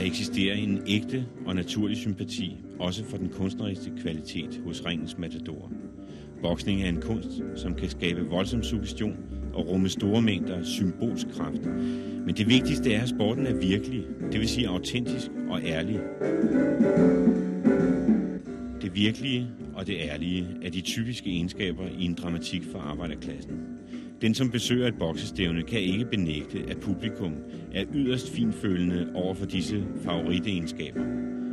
Eksisterer 0.07 0.55
en 0.55 0.83
ægte 0.87 1.27
og 1.47 1.55
naturlig 1.55 1.97
sympati, 1.97 2.57
også 2.79 3.05
for 3.05 3.17
den 3.17 3.29
kunstneriske 3.29 3.93
kvalitet 4.03 4.61
hos 4.65 4.87
ringens 4.87 5.19
matadorer. 5.19 5.69
Boksning 6.43 6.83
er 6.83 6.89
en 6.89 7.01
kunst, 7.01 7.29
som 7.57 7.75
kan 7.75 7.89
skabe 7.89 8.29
voldsom 8.29 8.63
suggestion 8.63 9.17
og 9.55 9.69
rumme 9.69 9.89
store 9.89 10.23
mængder 10.23 10.65
symbolsk 10.65 11.27
kraft. 11.29 11.67
Men 12.27 12.37
det 12.37 12.49
vigtigste 12.49 12.93
er, 12.93 13.03
at 13.03 13.09
sporten 13.09 13.47
er 13.47 13.55
virkelig, 13.55 14.05
det 14.33 14.41
vil 14.41 14.49
sige 14.49 14.69
autentisk 14.69 15.31
og 15.49 15.61
ærlig. 15.65 16.01
Det 18.83 18.95
virkelige 18.95 19.47
og 19.75 19.87
det 19.87 19.97
ærlige 19.99 20.47
er 20.63 20.71
de 20.71 20.81
typiske 20.81 21.31
egenskaber 21.31 21.87
i 21.99 22.05
en 22.05 22.15
dramatik 22.15 22.63
for 22.73 22.79
arbejderklassen. 22.79 23.61
Den, 24.21 24.35
som 24.35 24.51
besøger 24.51 24.89
et 24.89 24.99
boksestævne, 24.99 25.63
kan 25.63 25.81
ikke 25.81 26.05
benægte, 26.05 26.65
at 26.69 26.81
publikum 26.81 27.35
er 27.75 27.85
yderst 27.95 28.31
finfølende 28.31 29.09
over 29.15 29.35
for 29.35 29.47
disse 29.47 29.85
favoritegenskaber. 30.05 31.01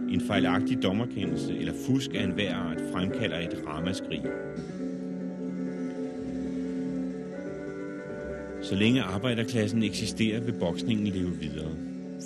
En 0.10 0.22
fejlagtig 0.28 0.84
dommerkendelse 0.84 1.58
eller 1.58 1.74
fusk 1.88 2.14
af 2.16 2.24
enhver 2.24 2.56
art 2.56 2.82
fremkalder 2.92 3.40
et 3.40 3.64
ramaskrig. 3.68 4.22
Så 8.62 8.76
længe 8.76 9.02
arbejderklassen 9.02 9.84
eksisterer, 9.84 10.42
vil 10.42 10.54
boksningen 10.60 11.08
leve 11.08 11.32
videre. 11.42 11.72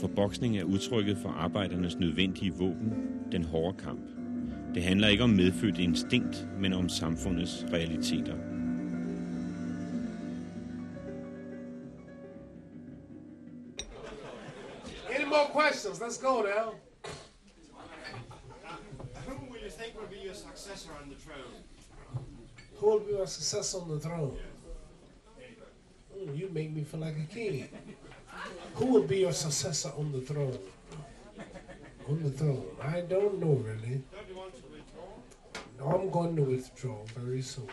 For 0.01 0.08
boksning 0.08 0.58
er 0.58 0.63
udtrykket 0.63 1.17
for 1.17 1.29
arbejdernes 1.29 2.00
nødvendige 2.00 2.53
våben, 2.53 2.94
den 3.32 3.44
hårde 3.44 3.77
kamp. 3.77 4.01
Det 4.75 4.84
handler 4.84 5.08
ikke 5.08 5.24
om 5.24 5.29
medfødt 5.29 5.79
instinkt, 5.79 6.48
men 6.60 6.74
om 6.74 6.89
samfundets 6.89 7.65
realiteter. 7.74 8.56
Questions? 15.77 16.01
Let's 16.01 16.17
go 16.17 16.41
now. 16.41 16.74
Who 19.27 19.51
will 19.51 19.60
you 19.60 19.69
think 19.69 20.00
will 20.00 20.07
be 20.07 20.17
your 20.17 20.34
successor 20.34 20.89
on 21.01 21.10
the 21.10 21.15
throne? 21.15 21.53
Who 22.77 22.88
will 22.88 23.00
be 23.00 23.13
my 23.13 23.25
successor 23.25 23.79
on 23.79 23.89
the 23.89 24.00
throne? 24.00 24.38
Mm, 26.17 26.38
you 26.38 26.50
make 26.51 26.72
me 26.72 26.84
feel 26.84 27.01
like 27.01 27.15
a 27.17 27.34
king. 27.34 27.69
Who 28.75 28.86
will 28.88 29.03
be 29.03 29.19
your 29.19 29.34
successor 29.34 29.91
on 29.98 30.12
the 30.12 30.22
throne? 30.22 30.57
On 32.10 32.24
the 32.24 32.31
throne. 32.31 32.65
I 32.81 33.01
don't 33.01 33.39
know 33.39 33.53
really. 33.53 34.01
Don't 34.12 34.29
you 34.29 34.36
want 34.36 34.55
to 34.55 34.63
withdraw? 34.72 35.05
No, 35.79 35.86
I'm 35.96 36.10
going 36.10 36.36
to 36.38 36.41
withdraw 36.41 37.03
very 37.15 37.41
soon. 37.41 37.69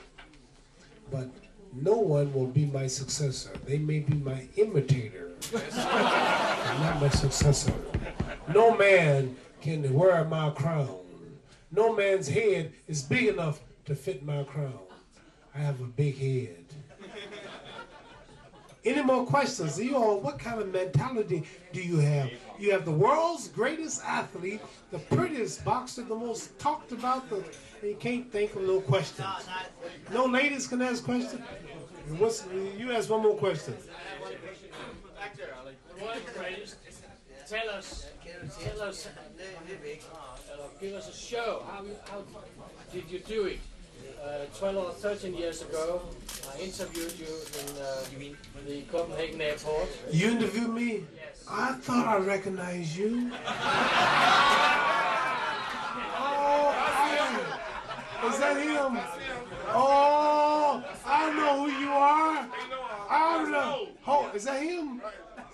But 1.11 1.31
no 1.73 1.95
one 1.95 2.35
will 2.35 2.47
be 2.49 2.67
my 2.67 2.87
successor. 2.87 3.51
They 3.65 3.79
may 3.79 4.01
be 4.01 4.15
my 4.15 4.47
imitator, 4.57 5.31
but 6.65 6.81
not 6.81 7.01
my 7.01 7.09
successor. 7.11 7.73
No 8.53 8.77
man 8.77 9.37
can 9.61 9.93
wear 9.93 10.25
my 10.25 10.51
crown. 10.51 10.89
No 11.71 11.95
man's 11.95 12.29
head 12.29 12.73
is 12.89 13.03
big 13.03 13.27
enough 13.27 13.61
to 13.85 13.95
fit 13.95 14.25
my 14.25 14.43
crown. 14.45 14.79
I 15.55 15.59
have 15.59 15.81
a 15.81 15.85
big 15.85 16.19
head. 16.19 16.65
Any 18.85 19.03
more 19.03 19.25
questions? 19.25 19.81
You 19.81 19.97
all, 19.97 20.21
what 20.21 20.39
kind 20.39 20.61
of 20.61 20.71
mentality 20.71 21.45
do 21.73 21.81
you 21.81 21.97
have? 21.99 22.31
You 22.59 22.71
have 22.73 22.85
the 22.85 22.93
world's 22.93 23.49
greatest 23.49 24.05
athlete, 24.05 24.61
the 24.91 24.99
prettiest 24.99 25.65
boxer, 25.65 26.03
the 26.03 26.15
most 26.15 26.59
talked 26.59 26.93
about, 26.93 27.29
the, 27.31 27.43
you 27.83 27.97
can't 27.99 28.31
think 28.31 28.55
of 28.55 28.63
no 28.63 28.81
questions. 28.81 29.27
No 30.13 30.27
ladies 30.27 30.67
can 30.67 30.83
ask 30.83 31.03
questions? 31.03 31.41
What's, 32.19 32.45
you 32.77 32.93
ask 32.93 33.09
one 33.09 33.23
more 33.23 33.37
question. 33.37 33.75
The 36.05 36.11
world's. 36.11 36.77
Tell 37.49 37.71
us, 37.71 38.07
tell 38.63 38.83
us, 38.83 39.07
uh, 39.07 39.11
give 40.81 40.95
us 40.95 41.09
a 41.09 41.13
show. 41.13 41.63
How, 41.67 41.85
how 42.11 42.23
did 42.93 43.11
you 43.11 43.19
do 43.21 43.45
it? 43.45 43.59
Uh, 44.23 44.45
12 44.59 44.77
or 44.77 44.93
13 44.93 45.35
years 45.35 45.63
ago, 45.63 46.03
I 46.53 46.61
interviewed 46.61 47.13
you 47.19 47.27
in 47.27 47.83
uh, 47.83 48.05
the 48.67 48.83
Copenhagen 48.83 49.41
airport. 49.41 49.89
You 50.11 50.31
interviewed 50.31 50.71
me? 50.71 51.05
I 51.49 51.73
thought 51.73 52.07
I 52.07 52.19
recognized 52.19 52.97
you. 52.97 53.31
oh, 56.17 56.73
is 58.31 58.39
that 58.39 58.57
him? 58.57 58.99
Oh, 59.69 60.85
I 61.07 61.31
know 61.33 61.65
who 61.65 61.71
you 61.81 61.91
are. 61.91 62.49
I 63.11 63.51
know. 63.51 63.89
Oh, 64.07 64.31
is 64.35 64.45
that 64.45 64.63
him? 64.63 65.03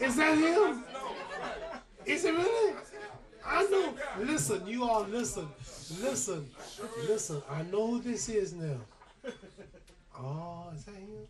Is 0.01 0.17
that 0.17 0.39
him? 0.39 0.83
Is 2.07 2.25
it 2.25 2.33
really? 2.35 2.75
I 3.47 3.63
know. 3.65 3.95
Listen, 4.21 4.67
you 4.67 4.85
all 4.85 5.05
listen. 5.05 5.49
Listen. 6.01 6.49
Listen. 7.07 7.43
I 7.51 7.63
know 7.63 7.93
who 7.93 8.01
this 8.01 8.29
is 8.29 8.55
now. 8.55 8.81
Oh, 10.19 10.71
is 10.75 10.85
that 10.85 10.95
him? 10.95 11.27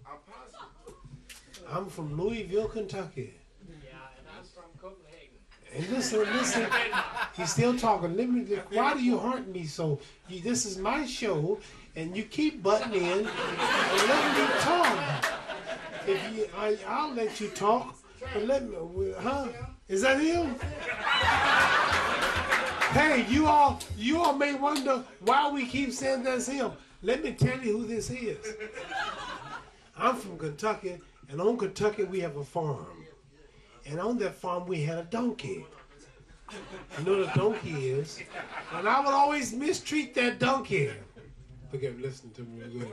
I'm 1.69 1.87
from 1.87 2.17
Louisville, 2.17 2.69
Kentucky. 2.69 3.35
Yeah, 3.69 3.91
and 4.19 4.27
I'm 4.37 4.45
from 4.45 4.65
Copenhagen. 4.81 5.39
And 5.75 5.89
listen, 5.91 6.21
listen. 6.33 6.67
He's 7.37 7.51
still 7.53 7.77
talking. 7.77 8.17
Let 8.17 8.29
me. 8.29 8.43
Why 8.71 8.95
do 8.95 9.03
you 9.03 9.19
haunt 9.19 9.53
me 9.53 9.65
so? 9.67 10.01
You, 10.29 10.41
this 10.41 10.67
is 10.67 10.79
my 10.79 11.07
show, 11.07 11.61
and 11.97 12.17
you 12.17 12.25
keep 12.25 12.63
butting 12.63 12.95
in 12.95 13.03
and 13.03 13.27
let 13.27 14.39
me 14.39 14.61
talk. 14.61 15.25
If 16.07 16.37
you, 16.37 16.49
I, 16.57 16.77
I'll 16.89 17.15
let 17.15 17.41
you 17.41 17.49
talk, 17.49 17.97
let 18.39 18.69
me. 18.69 18.77
Uh, 18.77 19.21
huh? 19.21 19.49
Is 19.89 20.03
that 20.03 20.21
him? 20.21 20.55
Hey, 22.93 23.25
you 23.29 23.47
all, 23.47 23.81
you 23.97 24.21
all 24.21 24.35
may 24.35 24.55
wonder 24.55 25.05
why 25.21 25.51
we 25.51 25.67
keep 25.67 25.93
saying 25.93 26.25
that's 26.25 26.47
him. 26.47 26.73
Let 27.03 27.23
me 27.23 27.33
tell 27.33 27.59
you 27.61 27.79
who 27.79 27.87
this 27.87 28.11
is. 28.11 28.39
I'm 29.97 30.17
from 30.17 30.39
Kentucky, 30.39 30.99
and 31.29 31.41
on 31.41 31.57
Kentucky 31.57 32.05
we 32.05 32.21
have 32.21 32.37
a 32.37 32.45
farm. 32.45 33.07
And 33.87 34.01
on 34.01 34.19
that 34.19 34.35
farm, 34.35 34.67
we 34.67 34.83
had 34.83 34.99
a 34.99 35.05
donkey. 35.05 35.65
You 36.99 37.05
know 37.05 37.23
a 37.23 37.33
donkey 37.35 37.91
is? 37.91 38.21
And 38.75 38.89
I 38.89 39.01
would 39.01 39.15
always 39.15 39.53
mistreat 39.53 40.15
that 40.15 40.39
donkey. 40.39 40.91
Forget 41.71 41.99
listening 42.01 42.33
to 42.35 42.43
me. 42.43 42.87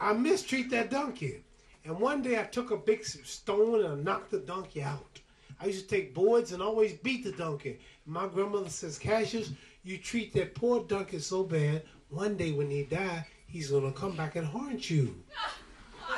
I 0.00 0.12
mistreat 0.12 0.70
that 0.70 0.90
donkey. 0.90 1.44
And 1.84 2.00
one 2.00 2.22
day 2.22 2.40
I 2.40 2.44
took 2.44 2.70
a 2.70 2.76
big 2.76 3.04
stone 3.04 3.84
and 3.84 3.92
I 3.92 3.96
knocked 3.96 4.30
the 4.30 4.38
donkey 4.38 4.82
out. 4.82 5.20
I 5.60 5.66
used 5.66 5.88
to 5.88 5.94
take 5.94 6.14
boards 6.14 6.52
and 6.52 6.62
always 6.62 6.94
beat 6.94 7.24
the 7.24 7.32
donkey. 7.32 7.78
My 8.06 8.26
grandmother 8.26 8.70
says, 8.70 8.98
Cassius, 8.98 9.50
you 9.82 9.98
treat 9.98 10.32
that 10.32 10.54
poor 10.54 10.82
donkey 10.84 11.18
so 11.18 11.44
bad, 11.44 11.82
one 12.08 12.36
day 12.36 12.52
when 12.52 12.70
he 12.70 12.84
die, 12.84 13.26
he's 13.46 13.70
gonna 13.70 13.92
come 13.92 14.16
back 14.16 14.36
and 14.36 14.46
haunt 14.46 14.88
you. 14.90 15.14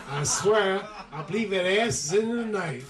I 0.09 0.23
swear, 0.23 0.87
I 1.13 1.23
believe 1.23 1.51
that 1.51 1.67
ass 1.67 2.05
is 2.05 2.13
in 2.15 2.37
the 2.37 2.45
night. 2.45 2.85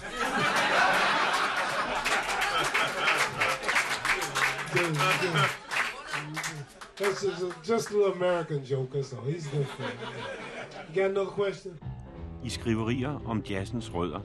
That's 6.97 7.25
just 7.63 7.89
a, 7.91 7.97
little 7.97 8.13
American 8.13 8.63
joke, 8.63 8.95
all. 8.95 9.23
He's 9.25 9.47
good 9.47 9.67
for 9.67 9.83
it. 9.83 9.89
You 10.89 10.95
got 10.95 11.11
another 11.11 11.29
question? 11.29 11.77
I 12.43 12.49
skriverier 12.49 13.19
om 13.25 13.43
jazzens 13.49 13.93
rødder 13.93 14.19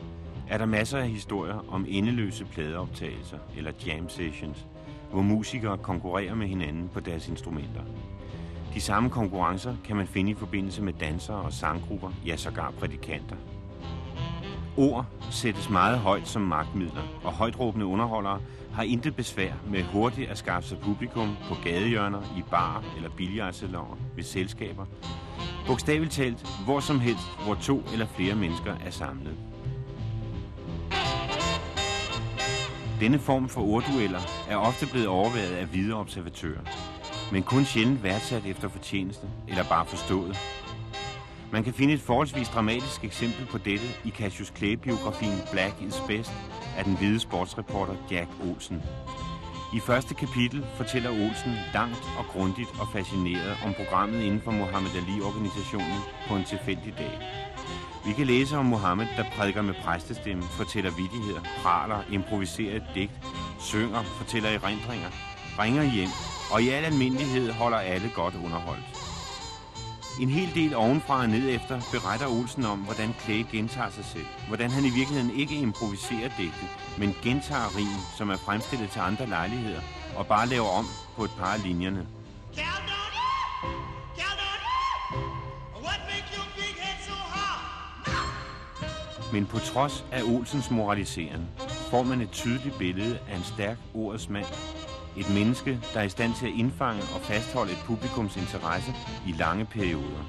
er 0.48 0.58
der 0.58 0.66
masser 0.66 0.98
af 0.98 1.08
historier 1.08 1.64
om 1.68 1.86
endeløse 1.88 2.44
pladeoptagelser 2.44 3.38
eller 3.56 3.72
jam 3.86 4.08
sessions, 4.08 4.66
hvor 5.10 5.22
musikere 5.22 5.78
konkurrerer 5.78 6.34
med 6.34 6.46
hinanden 6.46 6.90
på 6.94 7.00
deres 7.00 7.28
instrumenter. 7.28 7.82
De 8.74 8.80
samme 8.80 9.10
konkurrencer 9.10 9.76
kan 9.84 9.96
man 9.96 10.06
finde 10.06 10.30
i 10.30 10.34
forbindelse 10.34 10.82
med 10.82 10.92
dansere 10.92 11.36
og 11.36 11.52
sanggrupper, 11.52 12.10
ja 12.26 12.36
sågar 12.36 12.70
prædikanter. 12.70 13.36
Ord 14.76 15.06
sættes 15.30 15.70
meget 15.70 15.98
højt 15.98 16.28
som 16.28 16.42
magtmidler, 16.42 17.02
og 17.24 17.32
højtråbende 17.32 17.86
underholdere 17.86 18.40
har 18.74 18.82
intet 18.82 19.16
besvær 19.16 19.52
med 19.70 19.82
hurtigt 19.82 20.30
at 20.30 20.38
skaffe 20.38 20.68
sig 20.68 20.78
publikum 20.78 21.36
på 21.48 21.54
gadehjørner, 21.64 22.22
i 22.38 22.42
bar 22.50 22.84
eller 22.96 23.10
billiardsalonger 23.10 23.96
ved 24.16 24.24
selskaber. 24.24 24.86
Bogstaveligt 25.66 26.12
talt, 26.12 26.46
hvor 26.64 26.80
som 26.80 27.00
helst, 27.00 27.24
hvor 27.44 27.54
to 27.54 27.82
eller 27.92 28.06
flere 28.06 28.34
mennesker 28.34 28.74
er 28.86 28.90
samlet. 28.90 29.36
Denne 33.00 33.18
form 33.18 33.48
for 33.48 33.60
orddueller 33.60 34.20
er 34.48 34.56
ofte 34.56 34.86
blevet 34.86 35.08
overvejet 35.08 35.54
af 35.54 35.66
hvide 35.66 35.94
observatører, 35.94 36.60
men 37.32 37.42
kun 37.42 37.64
sjældent 37.64 38.02
værdsat 38.02 38.46
efter 38.46 38.68
fortjeneste 38.68 39.26
eller 39.48 39.64
bare 39.64 39.86
forstået. 39.86 40.36
Man 41.52 41.64
kan 41.64 41.74
finde 41.74 41.94
et 41.94 42.00
forholdsvis 42.00 42.48
dramatisk 42.48 43.04
eksempel 43.04 43.46
på 43.46 43.58
dette 43.58 43.86
i 44.04 44.10
Cassius 44.10 44.52
Clay-biografien 44.56 45.38
Black 45.52 45.74
is 45.80 46.02
Best 46.08 46.32
af 46.78 46.84
den 46.84 46.96
hvide 46.96 47.20
sportsreporter 47.20 47.94
Jack 48.10 48.28
Olsen. 48.48 48.82
I 49.74 49.80
første 49.80 50.14
kapitel 50.14 50.66
fortæller 50.76 51.10
Olsen 51.10 51.54
langt 51.74 52.04
og 52.18 52.24
grundigt 52.32 52.68
og 52.80 52.88
fascineret 52.92 53.56
om 53.66 53.74
programmet 53.74 54.22
inden 54.22 54.40
for 54.40 54.50
Muhammad 54.50 54.90
Ali-organisationen 54.96 56.00
på 56.28 56.36
en 56.36 56.44
tilfældig 56.44 56.94
dag. 56.98 57.18
Vi 58.06 58.12
kan 58.12 58.26
læse 58.26 58.56
om 58.56 58.64
Mohammed, 58.64 59.06
der 59.16 59.24
prædiker 59.36 59.62
med 59.62 59.74
præstestemme, 59.84 60.42
fortæller 60.42 60.90
vidigheder, 60.90 61.40
praler, 61.62 62.02
improviserer 62.10 62.76
et 62.76 62.86
digt, 62.94 63.12
synger, 63.60 64.02
fortæller 64.02 64.48
erindringer, 64.48 65.10
ringer 65.58 65.84
hjem, 65.94 66.10
og 66.52 66.62
i 66.62 66.68
al 66.68 66.84
almindelighed 66.84 67.52
holder 67.52 67.78
alle 67.78 68.10
godt 68.14 68.34
underholdt. 68.44 69.01
En 70.20 70.28
hel 70.28 70.54
del 70.54 70.74
ovenfra 70.74 71.20
og 71.20 71.28
ned 71.28 71.54
efter 71.54 71.80
beretter 71.92 72.26
Olsen 72.26 72.64
om, 72.64 72.78
hvordan 72.78 73.14
Clay 73.24 73.44
gentager 73.52 73.90
sig 73.90 74.04
selv. 74.04 74.26
Hvordan 74.48 74.70
han 74.70 74.84
i 74.84 74.90
virkeligheden 74.90 75.40
ikke 75.40 75.54
improviserer 75.54 76.30
digte, 76.38 76.66
men 76.98 77.14
gentager 77.22 77.76
rim, 77.76 78.16
som 78.18 78.30
er 78.30 78.36
fremstillet 78.36 78.90
til 78.90 79.00
andre 79.00 79.26
lejligheder, 79.26 79.80
og 80.16 80.26
bare 80.26 80.48
laver 80.48 80.68
om 80.68 80.86
på 81.16 81.24
et 81.24 81.30
par 81.38 81.52
af 81.54 81.62
linjerne. 81.62 82.06
What 85.84 86.00
make 86.08 86.28
big 86.56 86.74
head 86.82 86.98
so 87.06 87.14
hard? 87.34 87.62
Men 89.32 89.46
på 89.46 89.58
trods 89.58 90.04
af 90.12 90.22
Olsens 90.22 90.70
moraliseren, 90.70 91.48
får 91.90 92.02
man 92.02 92.20
et 92.20 92.30
tydeligt 92.30 92.78
billede 92.78 93.18
af 93.28 93.36
en 93.36 93.44
stærk 93.44 93.76
ordets 93.94 94.28
mand. 94.28 94.46
Et 95.16 95.34
menneske, 95.34 95.80
der 95.94 96.00
er 96.00 96.04
i 96.04 96.08
stand 96.08 96.34
til 96.34 96.46
at 96.46 96.52
indfange 96.52 97.02
og 97.14 97.20
fastholde 97.20 97.72
et 97.72 97.82
publikums 97.86 98.36
interesse 98.36 98.92
i 99.26 99.32
lange 99.32 99.64
perioder. 99.64 100.24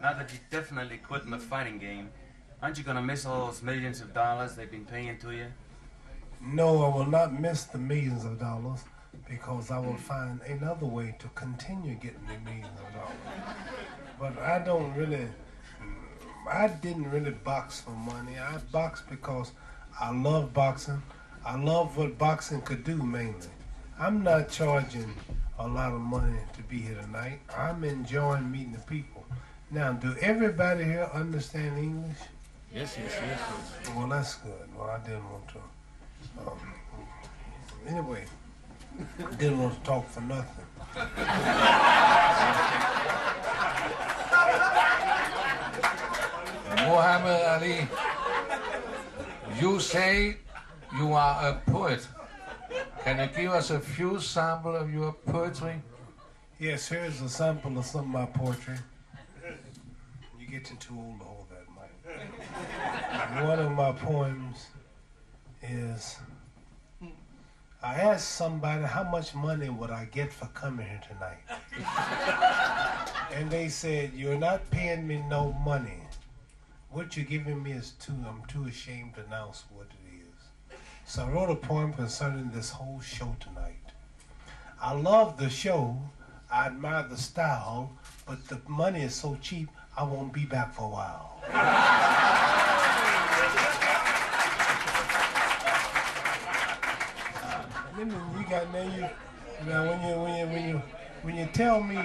Now 0.00 0.12
that 0.12 0.30
you 0.32 0.38
definitely 0.58 0.98
quit 1.08 1.22
in 1.24 1.30
the 1.30 1.40
fighting 1.40 1.80
game, 1.80 2.08
aren't 2.62 2.78
you 2.78 2.84
gonna 2.84 3.02
miss 3.02 3.26
all 3.26 3.46
those 3.46 3.64
millions 3.64 4.02
of 4.02 4.08
dollars 4.14 4.50
they've 4.52 4.70
been 4.70 4.86
paying 4.86 5.20
to 5.20 5.30
you? 5.30 5.46
No, 6.40 6.68
I 6.86 6.88
will 6.98 7.10
not 7.10 7.40
miss 7.40 7.64
the 7.64 7.78
millions 7.78 8.24
of 8.24 8.38
dollars 8.38 8.80
because 9.28 9.70
I 9.70 9.78
will 9.78 10.00
find 10.12 10.40
another 10.56 10.86
way 10.86 11.14
to 11.18 11.28
continue 11.34 11.94
getting 11.94 12.26
the 12.26 12.50
millions 12.50 12.78
of 12.84 12.88
dollars. 12.94 13.56
But 14.18 14.38
I 14.38 14.58
don't 14.64 14.94
really, 14.96 15.28
I 16.50 16.68
didn't 16.68 17.10
really 17.10 17.34
box 17.44 17.80
for 17.80 17.90
money. 17.90 18.38
I 18.38 18.58
boxed 18.72 19.08
because 19.10 19.52
I 20.00 20.10
love 20.10 20.52
boxing. 20.54 21.02
I 21.44 21.56
love 21.56 21.96
what 21.96 22.18
boxing 22.18 22.60
could 22.62 22.84
do 22.84 22.96
mainly. 22.96 23.48
I'm 23.98 24.22
not 24.22 24.50
charging 24.50 25.14
a 25.58 25.66
lot 25.66 25.92
of 25.92 26.00
money 26.00 26.38
to 26.54 26.62
be 26.64 26.78
here 26.80 26.96
tonight. 27.02 27.40
I'm 27.56 27.82
enjoying 27.84 28.50
meeting 28.50 28.72
the 28.72 28.78
people. 28.80 29.24
Now, 29.70 29.92
do 29.92 30.14
everybody 30.20 30.84
here 30.84 31.08
understand 31.14 31.78
English? 31.78 32.16
Yes, 32.74 32.96
yes, 33.02 33.16
yes. 33.22 33.40
yes. 33.84 33.96
Well, 33.96 34.08
that's 34.08 34.34
good. 34.36 34.68
Well, 34.76 34.90
I 34.90 34.98
didn't 35.06 35.30
want 35.30 35.48
to. 35.48 35.58
Um, 36.46 36.58
anyway, 37.86 38.24
didn't 39.38 39.60
want 39.60 39.74
to 39.74 39.80
talk 39.80 40.08
for 40.08 40.20
nothing. 40.20 40.66
Muhammad 46.86 47.42
Ali, 47.46 47.88
you 49.60 49.80
say 49.80 50.36
you 50.96 51.12
are 51.12 51.48
a 51.48 51.70
poet. 51.70 52.06
Can 53.04 53.18
you 53.18 53.26
give 53.34 53.52
us 53.52 53.70
a 53.70 53.80
few 53.80 54.20
sample 54.20 54.76
of 54.76 54.92
your 54.92 55.12
poetry? 55.12 55.80
Yes, 56.58 56.88
here's 56.88 57.20
a 57.20 57.28
sample 57.28 57.78
of 57.78 57.86
some 57.86 58.02
of 58.02 58.06
my 58.08 58.26
poetry. 58.26 58.76
You 60.38 60.46
get 60.46 60.64
too 60.64 60.96
old 60.96 61.20
to 61.20 61.24
hold 61.24 61.46
that 61.50 61.66
mic. 61.74 63.44
One 63.48 63.58
of 63.58 63.72
my 63.72 63.92
poems 63.92 64.66
is 65.62 66.18
I 67.82 67.94
asked 67.94 68.32
somebody 68.32 68.84
how 68.84 69.04
much 69.04 69.34
money 69.34 69.70
would 69.70 69.90
I 69.90 70.04
get 70.06 70.32
for 70.32 70.46
coming 70.48 70.86
here 70.86 71.00
tonight? 71.08 71.38
and 73.34 73.50
they 73.50 73.68
said, 73.68 74.12
You're 74.14 74.38
not 74.38 74.68
paying 74.70 75.06
me 75.06 75.22
no 75.28 75.52
money. 75.64 76.02
What 76.90 77.16
you're 77.16 77.24
giving 77.24 77.62
me 77.62 77.72
is 77.72 77.92
too, 77.92 78.12
I'm 78.28 78.42
too 78.48 78.64
ashamed 78.64 79.14
to 79.14 79.24
announce 79.24 79.64
what 79.72 79.86
it. 79.86 79.99
So 81.10 81.24
I 81.24 81.28
wrote 81.28 81.50
a 81.50 81.56
poem 81.56 81.92
concerning 81.92 82.50
this 82.50 82.70
whole 82.70 83.00
show 83.00 83.34
tonight. 83.40 83.82
I 84.80 84.92
love 84.92 85.36
the 85.38 85.50
show. 85.50 85.98
I 86.52 86.66
admire 86.66 87.04
the 87.10 87.16
style, 87.16 87.90
but 88.28 88.46
the 88.46 88.60
money 88.68 89.02
is 89.02 89.12
so 89.12 89.36
cheap, 89.42 89.70
I 89.96 90.04
won't 90.04 90.32
be 90.32 90.44
back 90.44 90.72
for 90.72 90.82
a 90.82 90.88
while. 90.88 91.42
You 97.98 98.06
got 98.48 98.72
now 98.72 98.82
you 98.82 99.08
now 99.66 99.88
when 99.90 100.00
you 100.08 100.16
when 100.22 100.38
you 100.38 100.46
when 100.46 100.68
you 100.68 100.82
when 101.22 101.36
you 101.36 101.46
tell 101.52 101.82
me 101.82 101.96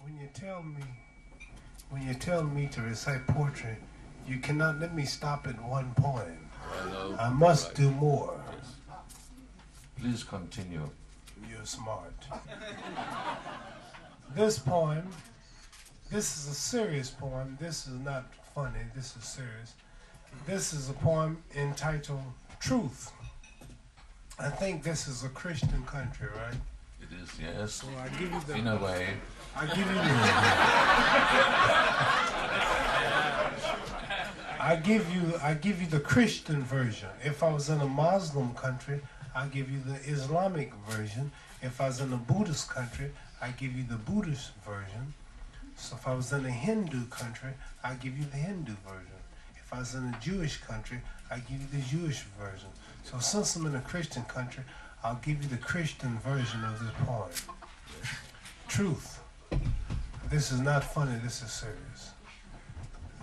when 0.00 0.16
you 0.16 0.28
tell 0.32 0.62
me 0.62 0.84
when 1.90 2.06
you 2.06 2.14
tell 2.14 2.44
me 2.44 2.66
to 2.68 2.80
recite 2.80 3.26
poetry, 3.26 3.76
you 4.26 4.38
cannot 4.38 4.80
let 4.80 4.94
me 4.94 5.04
stop 5.04 5.46
at 5.46 5.62
one 5.62 5.92
poem. 5.96 6.38
I 7.18 7.28
must 7.28 7.74
do 7.74 7.90
more. 7.90 8.40
Please 10.00 10.24
continue. 10.24 10.88
You're 11.48 11.64
smart. 11.64 12.14
this 14.34 14.58
poem, 14.58 15.08
this 16.10 16.36
is 16.38 16.48
a 16.52 16.54
serious 16.54 17.10
poem. 17.10 17.56
This 17.60 17.86
is 17.86 17.98
not 18.00 18.24
funny. 18.54 18.80
This 18.94 19.14
is 19.16 19.24
serious. 19.24 19.74
This 20.46 20.72
is 20.72 20.90
a 20.90 20.94
poem 20.94 21.42
entitled 21.56 22.22
Truth. 22.60 23.12
I 24.38 24.48
think 24.48 24.82
this 24.82 25.06
is 25.06 25.22
a 25.22 25.28
Christian 25.28 25.84
country, 25.84 26.28
right? 26.34 26.54
It 27.00 27.08
is, 27.22 27.30
yes. 27.38 27.74
So 27.74 27.86
I 28.00 28.08
give 28.18 28.32
you 28.32 28.40
the 28.46 28.54
In 28.54 28.66
a 28.66 28.76
way. 28.76 29.08
I 29.54 29.66
give 29.66 29.78
you 29.78 29.84
I 34.64 34.76
give 34.76 35.14
you 35.14 35.34
I 35.42 35.52
give 35.52 35.82
you 35.82 35.86
the 35.86 36.00
Christian 36.00 36.62
version. 36.64 37.10
If 37.22 37.42
I 37.42 37.52
was 37.52 37.68
in 37.68 37.82
a 37.82 37.86
Muslim 37.86 38.54
country, 38.54 39.02
I 39.36 39.46
give 39.48 39.70
you 39.70 39.78
the 39.86 39.96
Islamic 40.10 40.72
version. 40.88 41.32
If 41.60 41.82
I 41.82 41.88
was 41.88 42.00
in 42.00 42.10
a 42.14 42.16
Buddhist 42.16 42.70
country, 42.70 43.10
I 43.42 43.50
give 43.50 43.76
you 43.76 43.84
the 43.84 43.98
Buddhist 43.98 44.52
version. 44.66 45.12
So 45.76 45.96
if 45.96 46.08
I 46.08 46.14
was 46.14 46.32
in 46.32 46.46
a 46.46 46.50
Hindu 46.50 47.04
country, 47.08 47.50
I 47.84 47.92
give 47.92 48.16
you 48.16 48.24
the 48.24 48.38
Hindu 48.38 48.72
version. 48.88 49.20
If 49.62 49.70
I 49.70 49.80
was 49.80 49.94
in 49.94 50.04
a 50.04 50.18
Jewish 50.22 50.56
country, 50.62 51.02
I 51.30 51.40
give 51.40 51.60
you 51.60 51.68
the 51.70 51.84
Jewish 51.86 52.22
version. 52.40 52.70
So 53.02 53.18
since 53.18 53.56
I'm 53.56 53.66
in 53.66 53.74
a 53.74 53.82
Christian 53.82 54.24
country, 54.24 54.64
I'll 55.02 55.20
give 55.22 55.42
you 55.42 55.48
the 55.50 55.58
Christian 55.58 56.18
version 56.20 56.64
of 56.64 56.80
this 56.80 56.94
poem. 57.04 57.30
Truth. 58.68 59.20
This 60.30 60.52
is 60.52 60.60
not 60.60 60.84
funny, 60.84 61.18
this 61.22 61.42
is 61.42 61.52
serious. 61.52 62.13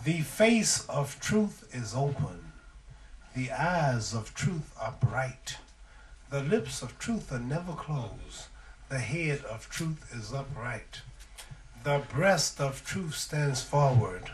The 0.04 0.22
face 0.22 0.84
of 0.90 1.20
truth 1.20 1.70
is 1.72 1.94
open. 1.94 2.54
The 3.36 3.52
eyes 3.52 4.16
of 4.16 4.34
truth 4.34 4.74
are 4.82 4.96
bright. 5.00 5.58
The 6.32 6.42
lips 6.42 6.82
of 6.82 6.98
truth 6.98 7.32
are 7.32 7.40
never 7.40 7.74
closed. 7.74 8.48
The 8.90 8.98
head 8.98 9.46
of 9.46 9.70
truth 9.70 10.12
is 10.12 10.34
upright. 10.34 11.02
The 11.84 12.02
breast 12.12 12.60
of 12.60 12.84
truth 12.84 13.14
stands 13.14 13.62
forward. 13.62 14.32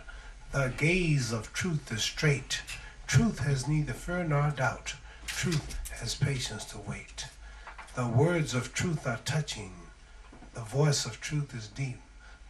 The 0.53 0.71
gaze 0.77 1.34
of 1.34 1.51
truth 1.51 1.91
is 1.91 2.01
straight. 2.01 2.62
Truth 3.06 3.39
has 3.39 3.67
neither 3.67 3.91
fear 3.91 4.23
nor 4.23 4.51
doubt. 4.51 4.93
Truth 5.25 5.77
has 5.99 6.15
patience 6.15 6.63
to 6.65 6.77
wait. 6.77 7.25
The 7.93 8.08
words 8.08 8.53
of 8.53 8.73
truth 8.73 9.06
are 9.06 9.19
touching. 9.25 9.73
The 10.53 10.62
voice 10.62 11.06
of 11.06 11.19
truth 11.19 11.53
is 11.53 11.67
deep. 11.67 11.99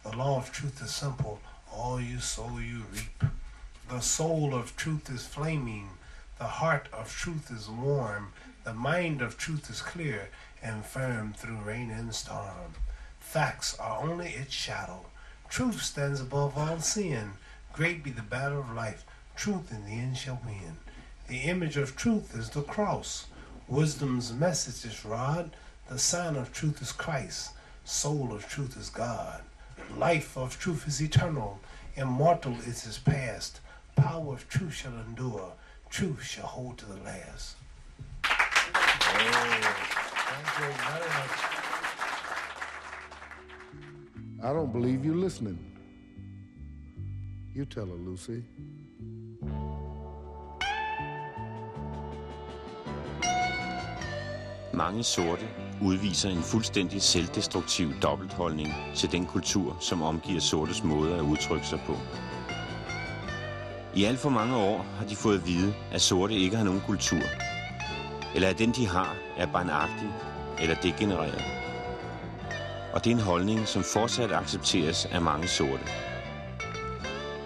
The 0.04 0.16
law 0.16 0.36
of 0.36 0.52
truth 0.52 0.80
is 0.80 0.92
simple. 0.92 1.40
All 1.80 2.00
you 2.00 2.18
sow, 2.18 2.58
you 2.58 2.82
reap. 2.92 3.22
The 3.88 4.00
soul 4.00 4.52
of 4.52 4.74
truth 4.74 5.08
is 5.10 5.24
flaming. 5.24 5.90
The 6.40 6.44
heart 6.58 6.88
of 6.92 7.08
truth 7.16 7.52
is 7.52 7.68
warm. 7.68 8.32
The 8.64 8.74
mind 8.74 9.22
of 9.22 9.38
truth 9.38 9.70
is 9.70 9.80
clear 9.80 10.28
and 10.60 10.84
firm 10.84 11.34
through 11.34 11.60
rain 11.64 11.90
and 11.92 12.12
storm. 12.12 12.74
Facts 13.20 13.78
are 13.78 14.02
only 14.02 14.30
its 14.30 14.52
shadow. 14.52 15.06
Truth 15.48 15.80
stands 15.80 16.20
above 16.20 16.58
all 16.58 16.80
sin. 16.80 17.34
Great 17.72 18.02
be 18.02 18.10
the 18.10 18.22
battle 18.22 18.58
of 18.58 18.72
life. 18.72 19.04
Truth 19.36 19.70
in 19.70 19.84
the 19.84 19.92
end 19.92 20.16
shall 20.16 20.40
win. 20.44 20.78
The 21.28 21.42
image 21.42 21.76
of 21.76 21.94
truth 21.94 22.36
is 22.36 22.50
the 22.50 22.62
cross. 22.62 23.26
Wisdom's 23.68 24.32
message 24.32 24.84
is 24.90 25.04
rod. 25.04 25.54
The 25.88 26.00
sign 26.00 26.34
of 26.34 26.52
truth 26.52 26.82
is 26.82 26.90
Christ. 26.90 27.52
Soul 27.84 28.32
of 28.32 28.48
truth 28.48 28.76
is 28.76 28.90
God. 28.90 29.42
Life 29.96 30.36
of 30.36 30.58
truth 30.58 30.86
is 30.86 31.00
eternal. 31.00 31.60
Immortal 31.98 32.54
is 32.64 32.84
his 32.84 32.96
past. 32.96 33.60
Power 33.96 34.34
of 34.34 34.48
truth 34.48 34.72
shall 34.72 34.92
endure. 35.08 35.52
Truth 35.90 36.22
shall 36.22 36.46
hold 36.46 36.78
to 36.78 36.86
the 36.86 36.94
last. 37.02 37.56
Thank 38.22 39.24
you 40.54 40.60
very 40.60 40.74
much. 40.74 41.30
I 44.44 44.52
don't 44.52 44.72
believe 44.72 45.04
you're 45.04 45.16
listening. 45.16 45.58
You 47.52 47.64
tell 47.64 47.86
her, 47.86 47.94
Lucy. 47.94 48.44
Mange 54.78 55.04
sorte 55.04 55.48
udviser 55.82 56.30
en 56.30 56.42
fuldstændig 56.42 57.02
selvdestruktiv 57.02 57.88
dobbeltholdning 58.02 58.68
til 58.94 59.12
den 59.12 59.26
kultur, 59.26 59.76
som 59.80 60.02
omgiver 60.02 60.40
sortes 60.40 60.84
måde 60.84 61.14
at 61.14 61.20
udtrykke 61.20 61.66
sig 61.66 61.80
på. 61.86 61.96
I 63.94 64.04
alt 64.04 64.18
for 64.18 64.30
mange 64.30 64.56
år 64.56 64.86
har 64.98 65.06
de 65.06 65.16
fået 65.16 65.38
at 65.38 65.46
vide, 65.46 65.74
at 65.92 66.00
sorte 66.00 66.34
ikke 66.34 66.56
har 66.56 66.64
nogen 66.64 66.82
kultur, 66.86 67.22
eller 68.34 68.48
at 68.48 68.58
den 68.58 68.72
de 68.72 68.86
har 68.86 69.16
er 69.36 69.46
barnagtig 69.46 70.08
eller 70.60 70.74
degenereret. 70.82 71.44
Og 72.92 73.04
det 73.04 73.10
er 73.10 73.14
en 73.14 73.22
holdning, 73.22 73.68
som 73.68 73.82
fortsat 73.82 74.32
accepteres 74.32 75.06
af 75.06 75.22
mange 75.22 75.48
sorte. 75.48 75.82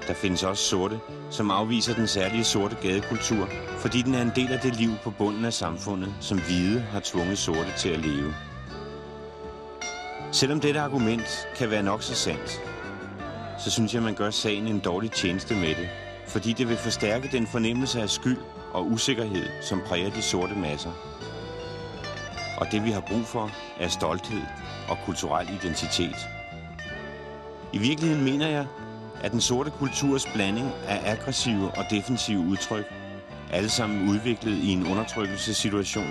Der 0.09 0.15
findes 0.15 0.43
også 0.43 0.65
sorte, 0.65 1.01
som 1.31 1.51
afviser 1.51 1.95
den 1.95 2.07
særlige 2.07 2.45
sorte 2.45 2.77
gadekultur, 2.83 3.49
fordi 3.79 4.03
den 4.03 4.15
er 4.15 4.23
en 4.23 4.33
del 4.37 4.53
af 4.53 4.61
det 4.61 4.77
liv 4.77 4.91
på 5.05 5.11
bunden 5.11 5.45
af 5.45 5.53
samfundet, 5.53 6.15
som 6.21 6.41
hvide 6.41 6.81
har 6.81 7.01
tvunget 7.05 7.39
sorte 7.39 7.73
til 7.79 7.89
at 7.89 7.99
leve. 7.99 8.35
Selvom 10.33 10.61
dette 10.61 10.81
argument 10.81 11.49
kan 11.57 11.71
være 11.71 11.83
nok 11.83 12.03
så 12.03 12.15
sandt, 12.15 12.63
så 13.65 13.71
synes 13.71 13.95
jeg, 13.95 14.03
man 14.03 14.15
gør 14.15 14.31
sagen 14.31 14.67
en 14.67 14.79
dårlig 14.79 15.11
tjeneste 15.11 15.55
med 15.55 15.69
det, 15.69 15.89
fordi 16.27 16.53
det 16.53 16.69
vil 16.69 16.77
forstærke 16.77 17.29
den 17.33 17.47
fornemmelse 17.47 18.01
af 18.01 18.11
skyld 18.11 18.39
og 18.73 18.87
usikkerhed, 18.87 19.47
som 19.63 19.83
præger 19.87 20.11
de 20.11 20.23
sorte 20.23 20.55
masser. 20.55 20.91
Og 22.59 22.67
det 22.73 22.85
vi 22.85 22.91
har 22.91 23.01
brug 23.01 23.27
for, 23.27 23.51
er 23.81 23.89
stolthed 23.89 24.43
og 24.89 24.99
kulturel 25.05 25.49
identitet. 25.63 26.17
I 27.73 27.79
virkeligheden 27.79 28.25
mener 28.25 28.49
jeg, 28.49 28.67
at 29.23 29.33
den 29.33 29.41
sorte 29.41 29.71
kulturs 29.71 30.27
blanding 30.35 30.71
af 30.89 31.13
aggressive 31.13 31.71
og 31.71 31.85
defensive 31.91 32.41
udtryk, 32.41 32.85
alle 33.53 33.69
sammen 33.69 34.09
udviklet 34.09 34.59
i 34.59 34.73
en 34.73 34.87
undertrykkelsessituation, 34.87 36.11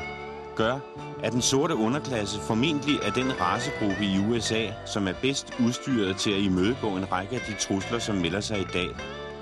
gør, 0.56 0.80
at 1.24 1.34
den 1.34 1.42
sorte 1.42 1.76
underklasse 1.76 2.40
formentlig 2.40 2.96
er 3.04 3.12
den 3.12 3.42
racegruppe 3.42 4.06
i 4.06 4.20
USA, 4.20 4.66
som 4.86 5.08
er 5.08 5.14
bedst 5.22 5.54
udstyret 5.66 6.18
til 6.18 6.32
at 6.32 6.40
imødegå 6.40 6.88
en 6.88 7.12
række 7.12 7.36
af 7.36 7.42
de 7.42 7.54
trusler, 7.60 8.00
som 8.00 8.16
melder 8.16 8.40
sig 8.40 8.60
i 8.60 8.68
dag, 8.74 8.90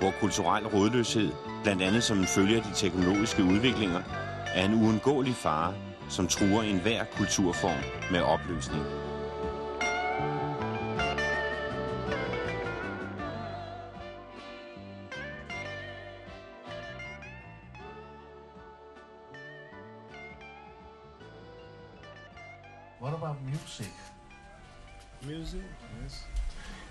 hvor 0.00 0.12
kulturel 0.20 0.66
rådløshed, 0.66 1.32
blandt 1.62 1.82
andet 1.82 2.04
som 2.04 2.18
en 2.18 2.26
følge 2.26 2.56
af 2.56 2.62
de 2.62 2.74
teknologiske 2.74 3.44
udviklinger, 3.44 4.02
er 4.54 4.64
en 4.64 4.74
uundgåelig 4.74 5.34
fare, 5.34 5.74
som 6.08 6.28
truer 6.28 6.62
enhver 6.62 7.04
kulturform 7.16 8.10
med 8.10 8.20
opløsning. 8.20 9.09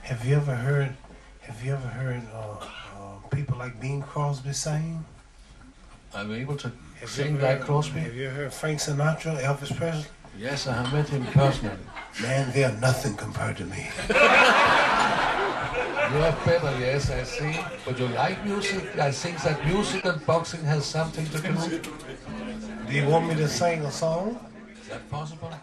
Have 0.10 0.26
you 0.26 0.38
ever 0.38 0.56
heard? 0.56 0.95
Have 1.41 1.63
you 1.63 1.74
ever 1.74 1.88
heard 1.88 2.24
uh, 2.34 2.39
uh, 2.39 3.28
people 3.30 3.60
like 3.60 3.80
Bing 3.80 4.02
Crosby 4.02 4.54
sing? 4.54 5.06
Are 6.15 6.24
you 6.26 6.34
able 6.34 6.58
to 6.58 6.72
Have 7.00 7.10
sing 7.10 7.39
like 7.39 7.62
Crosby? 7.62 8.00
Have 8.00 8.15
you 8.15 8.30
heard 8.30 8.52
Frank 8.52 8.80
Sinatra, 8.80 9.39
Elvis 9.39 9.76
Presley? 9.78 10.10
Yes, 10.36 10.65
I 10.65 10.82
have 10.82 10.91
met 10.91 11.08
him 11.10 11.24
personally. 11.28 11.78
Man, 12.24 12.52
they 12.54 12.63
are 12.63 12.76
nothing 12.80 13.15
compared 13.17 13.58
to 13.58 13.65
me. 13.65 13.88
You 16.10 16.17
are 16.26 16.36
better, 16.43 16.76
yes, 16.80 17.12
I 17.12 17.22
see. 17.22 17.60
But 17.86 18.00
you 18.00 18.08
like 18.08 18.43
music? 18.43 18.98
I 18.98 19.12
think 19.12 19.39
that 19.43 19.63
music 19.63 20.06
and 20.06 20.26
boxing 20.26 20.63
has 20.63 20.84
something 20.84 21.24
to 21.28 21.39
do. 21.39 21.50
With 21.54 21.74
it. 21.74 22.88
Do 22.88 22.93
you 22.95 23.06
want 23.06 23.28
me 23.28 23.36
to 23.36 23.48
sing 23.48 23.86
a 23.86 23.91
song? 23.91 24.39
Is 24.82 24.88
that 24.88 25.08
possible? 25.12 25.54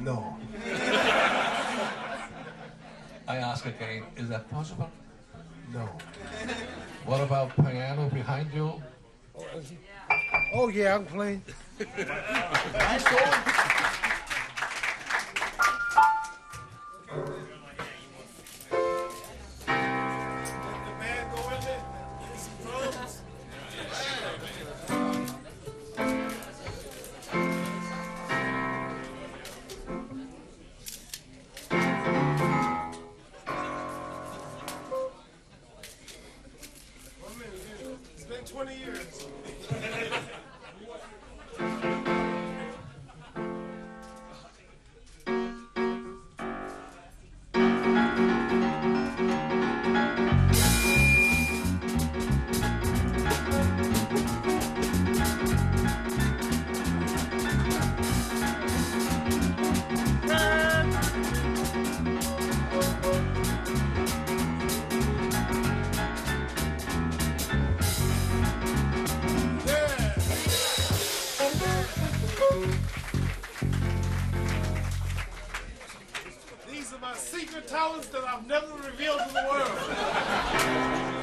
No. 0.00 0.38
I 3.30 3.36
ask 3.36 3.64
again, 3.64 4.02
is 4.16 4.28
that 4.28 4.50
possible? 4.50 4.90
No. 5.72 5.88
What 7.04 7.20
about 7.20 7.54
piano 7.54 8.10
behind 8.10 8.52
you? 8.52 8.82
Oh 10.52 10.66
yeah, 10.66 10.98
I 11.80 12.98
can 12.98 13.59
I've 78.40 78.46
never 78.46 78.74
revealed 78.86 79.18
to 79.18 79.34
the 79.34 79.44
world. 79.50 81.19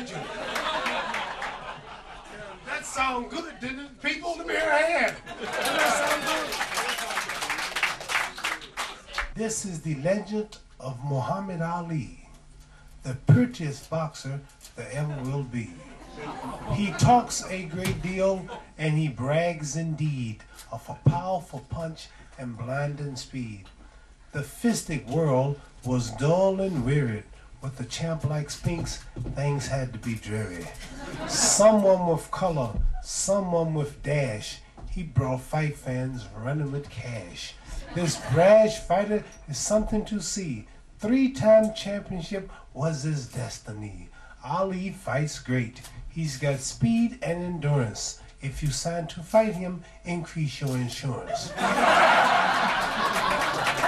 You? 0.00 0.16
that 2.66 2.84
sound 2.84 3.30
good, 3.30 3.54
didn't 3.60 3.80
it? 3.80 4.02
People, 4.02 4.34
let 4.36 4.46
me 4.46 4.54
hear 4.54 4.68
a 4.68 4.76
hand. 4.76 5.16
Didn't 5.40 5.54
that 5.54 5.92
sound 6.08 6.22
good? 6.26 6.66
This 9.34 9.64
is 9.64 9.80
the 9.80 9.94
legend 9.96 10.58
of 10.80 11.02
Muhammad 11.04 11.62
Ali, 11.62 12.28
the 13.02 13.14
prettiest 13.26 13.88
boxer 13.88 14.40
there 14.76 14.88
ever 14.92 15.16
will 15.30 15.44
be. 15.44 15.70
He 16.74 16.92
talks 16.92 17.44
a 17.50 17.64
great 17.64 18.02
deal 18.02 18.46
and 18.78 18.96
he 18.96 19.08
brags 19.08 19.76
indeed 19.76 20.42
of 20.72 20.88
a 20.88 21.08
powerful 21.08 21.64
punch 21.70 22.08
and 22.38 22.56
blinding 22.56 23.16
speed. 23.16 23.64
The 24.32 24.40
fistic 24.40 25.06
world 25.06 25.60
was 25.84 26.10
dull 26.12 26.60
and 26.60 26.84
wearied. 26.84 27.24
With 27.66 27.80
a 27.80 27.84
champ 27.84 28.22
like 28.22 28.48
Spinks, 28.48 28.98
things 29.34 29.66
had 29.66 29.92
to 29.92 29.98
be 29.98 30.14
dreary. 30.14 30.68
Someone 31.26 32.06
with 32.06 32.30
color, 32.30 32.70
someone 33.02 33.74
with 33.74 34.00
dash. 34.04 34.60
He 34.88 35.02
brought 35.02 35.40
fight 35.40 35.76
fans 35.76 36.26
running 36.36 36.70
with 36.70 36.88
cash. 36.88 37.54
This 37.92 38.22
brash 38.32 38.78
fighter 38.78 39.24
is 39.48 39.58
something 39.58 40.04
to 40.04 40.20
see. 40.20 40.68
Three-time 41.00 41.74
championship 41.74 42.48
was 42.72 43.02
his 43.02 43.26
destiny. 43.26 44.10
Ali 44.44 44.90
fights 44.90 45.40
great. 45.40 45.80
He's 46.08 46.36
got 46.36 46.60
speed 46.60 47.18
and 47.20 47.42
endurance. 47.42 48.22
If 48.40 48.62
you 48.62 48.68
sign 48.68 49.08
to 49.08 49.24
fight 49.24 49.56
him, 49.56 49.82
increase 50.04 50.60
your 50.60 50.76
insurance. 50.76 51.52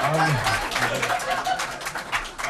Ali, 0.02 1.27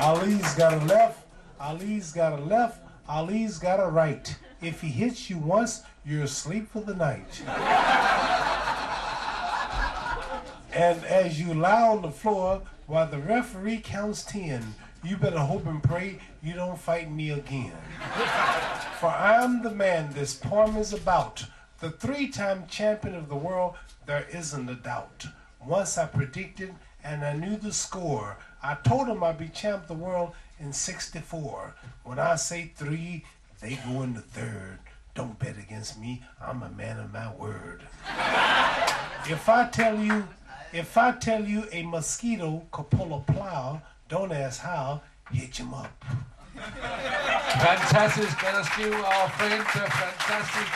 Ali's 0.01 0.55
got 0.55 0.75
a 0.75 0.85
left, 0.85 1.27
Ali's 1.61 2.13
got 2.13 2.39
a 2.39 2.43
left, 2.43 2.81
Ali's 3.09 3.59
got 3.59 3.81
a 3.81 3.87
right. 3.87 4.37
If 4.63 4.81
he 4.81 4.89
hits 4.89 5.29
you 5.29 5.39
once, 5.39 5.83
you're 6.05 6.23
asleep 6.23 6.71
for 6.71 6.81
the 6.81 6.95
night. 6.95 7.43
And 10.73 11.05
as 11.05 11.41
you 11.41 11.53
lie 11.53 11.83
on 11.83 12.03
the 12.03 12.13
floor 12.13 12.63
while 12.87 13.09
the 13.09 13.19
referee 13.19 13.81
counts 13.81 14.23
10, 14.23 14.75
you 15.03 15.17
better 15.17 15.41
hope 15.41 15.67
and 15.67 15.83
pray 15.83 16.21
you 16.43 16.55
don't 16.55 16.79
fight 16.79 17.11
me 17.11 17.31
again. 17.31 17.73
For 19.01 19.09
I'm 19.09 19.63
the 19.63 19.71
man 19.71 20.13
this 20.13 20.35
poem 20.35 20.77
is 20.77 20.93
about. 20.93 21.45
The 21.81 21.91
three 21.91 22.29
time 22.29 22.67
champion 22.69 23.17
of 23.17 23.29
the 23.29 23.37
world, 23.37 23.75
there 24.07 24.27
isn't 24.33 24.69
a 24.69 24.75
doubt. 24.75 25.27
Once 25.65 25.99
I 25.99 26.07
predicted 26.07 26.75
and 27.03 27.25
I 27.25 27.33
knew 27.33 27.57
the 27.57 27.73
score. 27.73 28.37
I 28.63 28.75
told 28.75 29.09
him 29.09 29.23
I'd 29.23 29.39
be 29.39 29.49
champ 29.49 29.83
of 29.83 29.89
the 29.89 29.95
world 29.95 30.33
in 30.59 30.73
64. 30.73 31.75
When 32.05 32.19
I 32.19 32.37
say 32.37 32.73
three, 32.75 33.25
they 33.61 33.79
go 33.87 34.03
in 34.03 34.15
the 34.15 34.21
third. 34.21 34.79
Don't 35.15 35.39
bet 35.39 35.59
against 35.59 35.99
me. 35.99 36.23
I'm 36.41 36.63
a 36.63 36.71
man 36.71 36.99
of 37.01 37.13
my 37.13 37.33
word. 37.35 37.83
if 39.29 39.49
I 39.49 39.69
tell 39.69 39.99
you, 39.99 40.29
if 40.73 40.97
I 40.97 41.13
tell 41.13 41.45
you 41.45 41.65
a 41.73 41.83
mosquito 41.83 42.67
could 42.71 42.91
pull 42.91 43.15
a 43.15 43.33
plow, 43.33 43.83
don't 44.09 44.33
ask 44.33 44.61
how, 44.61 45.03
hitch 45.31 45.59
him 45.59 45.75
up. 45.75 46.05
Fantastisk. 46.55 48.43
Lad 48.43 48.55
os 48.55 48.69
give 48.77 48.95
our 48.95 49.29
friend 49.31 49.61
a 49.61 49.65
fantastic. 49.65 50.69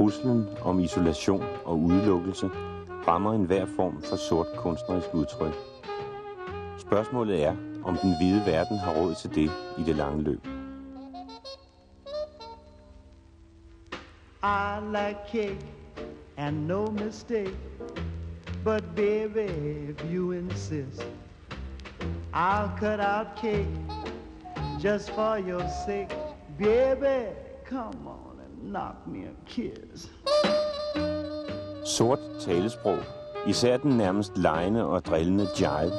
Truslen 0.00 0.48
om 0.62 0.78
isolation 0.78 1.44
og 1.64 1.78
udelukkelse 1.78 2.50
rammer 3.08 3.32
enhver 3.32 3.66
form 3.76 4.02
for 4.02 4.16
sort 4.16 4.46
kunstnerisk 4.56 5.14
udtryk. 5.14 5.54
Spørgsmålet 6.78 7.44
er, 7.44 7.56
om 7.84 7.96
den 7.96 8.16
hvide 8.16 8.42
verden 8.46 8.78
har 8.78 8.94
råd 8.94 9.14
til 9.14 9.34
det 9.34 9.50
i 9.78 9.82
det 9.86 9.96
lange 9.96 10.22
løb. 10.22 10.46
I 14.42 14.80
like 14.86 15.18
cake 15.32 15.66
and 16.36 16.66
no 16.66 16.86
mistake. 16.90 17.56
But 18.64 18.84
baby, 18.96 19.50
if 19.90 20.04
you 20.14 20.32
insist, 20.32 21.06
I'll 22.34 22.70
cut 22.78 23.00
out 23.00 23.26
cake 23.42 23.68
just 24.84 25.10
for 25.10 25.38
your 25.48 25.64
sake. 25.86 26.16
Baby, 26.58 27.26
come 27.68 28.08
on 28.08 28.29
knock 28.62 29.06
me 29.06 29.18
a 29.18 29.34
kiss. 29.46 30.10
Sort 31.84 32.18
talesprog, 32.40 32.98
især 33.46 33.76
den 33.76 33.90
nærmest 33.90 34.36
lejende 34.36 34.86
og 34.86 35.04
drillende 35.04 35.46
jive, 35.60 35.92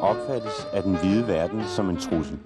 opfattes 0.00 0.66
af 0.72 0.82
den 0.82 0.96
hvide 0.96 1.26
verden 1.26 1.62
som 1.66 1.90
en 1.90 1.96
trussel. 1.96 2.38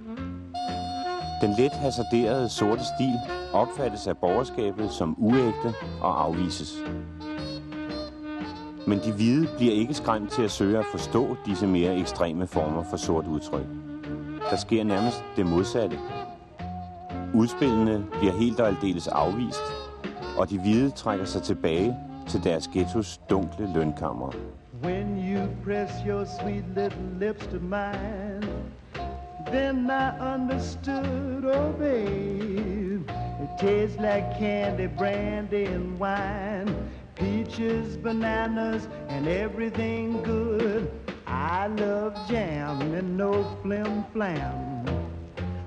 Den 1.43 1.55
let 1.59 1.73
hasarderede 1.73 2.49
sorte 2.49 2.83
stil 2.97 3.15
opfattes 3.53 4.07
af 4.07 4.19
borgerskabet 4.19 4.91
som 4.91 5.17
uægte 5.19 5.75
og 6.01 6.25
afvises. 6.25 6.75
Men 8.87 8.99
de 8.99 9.13
hvide 9.13 9.49
bliver 9.57 9.75
ikke 9.75 9.95
skræmt 9.95 10.31
til 10.31 10.43
at 10.43 10.51
søge 10.51 10.79
at 10.79 10.85
forstå 10.91 11.37
disse 11.47 11.67
mere 11.67 11.97
ekstreme 11.97 12.47
former 12.47 12.83
for 12.83 12.97
sort 12.97 13.27
udtryk. 13.27 13.67
Der 14.51 14.57
sker 14.57 14.85
nærmest 14.85 15.25
det 15.37 15.47
modsatte. 15.47 15.99
Udspillene 17.35 18.05
bliver 18.19 18.33
helt 18.33 18.61
og 18.61 18.69
aldeles 18.69 19.09
afvist, 19.09 19.63
og 20.39 20.51
de 20.51 20.61
hvide 20.61 20.91
trækker 20.91 21.25
sig 21.25 21.43
tilbage 21.43 21.97
til 22.29 22.45
deres 22.45 22.69
ghettos 22.69 23.21
dunkle 23.31 23.73
lønkammer. 23.75 24.33
When 24.83 25.19
you 25.19 25.49
press 25.65 25.93
your 26.07 26.25
sweet 26.41 26.65
little 26.77 27.19
lips 27.21 27.47
to 27.47 27.59
mine, 27.61 28.43
then 29.47 29.91
I 29.91 30.35
understood, 30.35 31.45
oh 31.45 31.79
babe. 31.79 33.11
It 33.43 33.51
tastes 33.59 33.99
like 34.01 34.25
candy, 34.39 34.89
brandy, 34.99 35.65
and 35.65 35.99
wine. 36.01 36.75
Peaches, 37.15 37.97
bananas, 37.97 38.89
and 39.09 39.27
everything 39.27 40.23
good. 40.25 40.91
I 41.27 41.69
love 41.69 42.13
jam 42.29 42.95
and 42.95 43.17
no 43.17 43.45
flim 43.63 44.05
flam. 44.13 44.92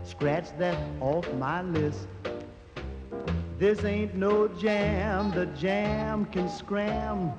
Scratch 0.05 0.49
that 0.59 0.77
off 1.01 1.33
my 1.33 1.61
list. 1.61 2.07
This 3.59 3.83
ain't 3.83 4.15
no 4.15 4.47
jam, 4.61 5.31
the 5.31 5.47
jam 5.61 6.25
can 6.25 6.49
scram. 6.49 7.31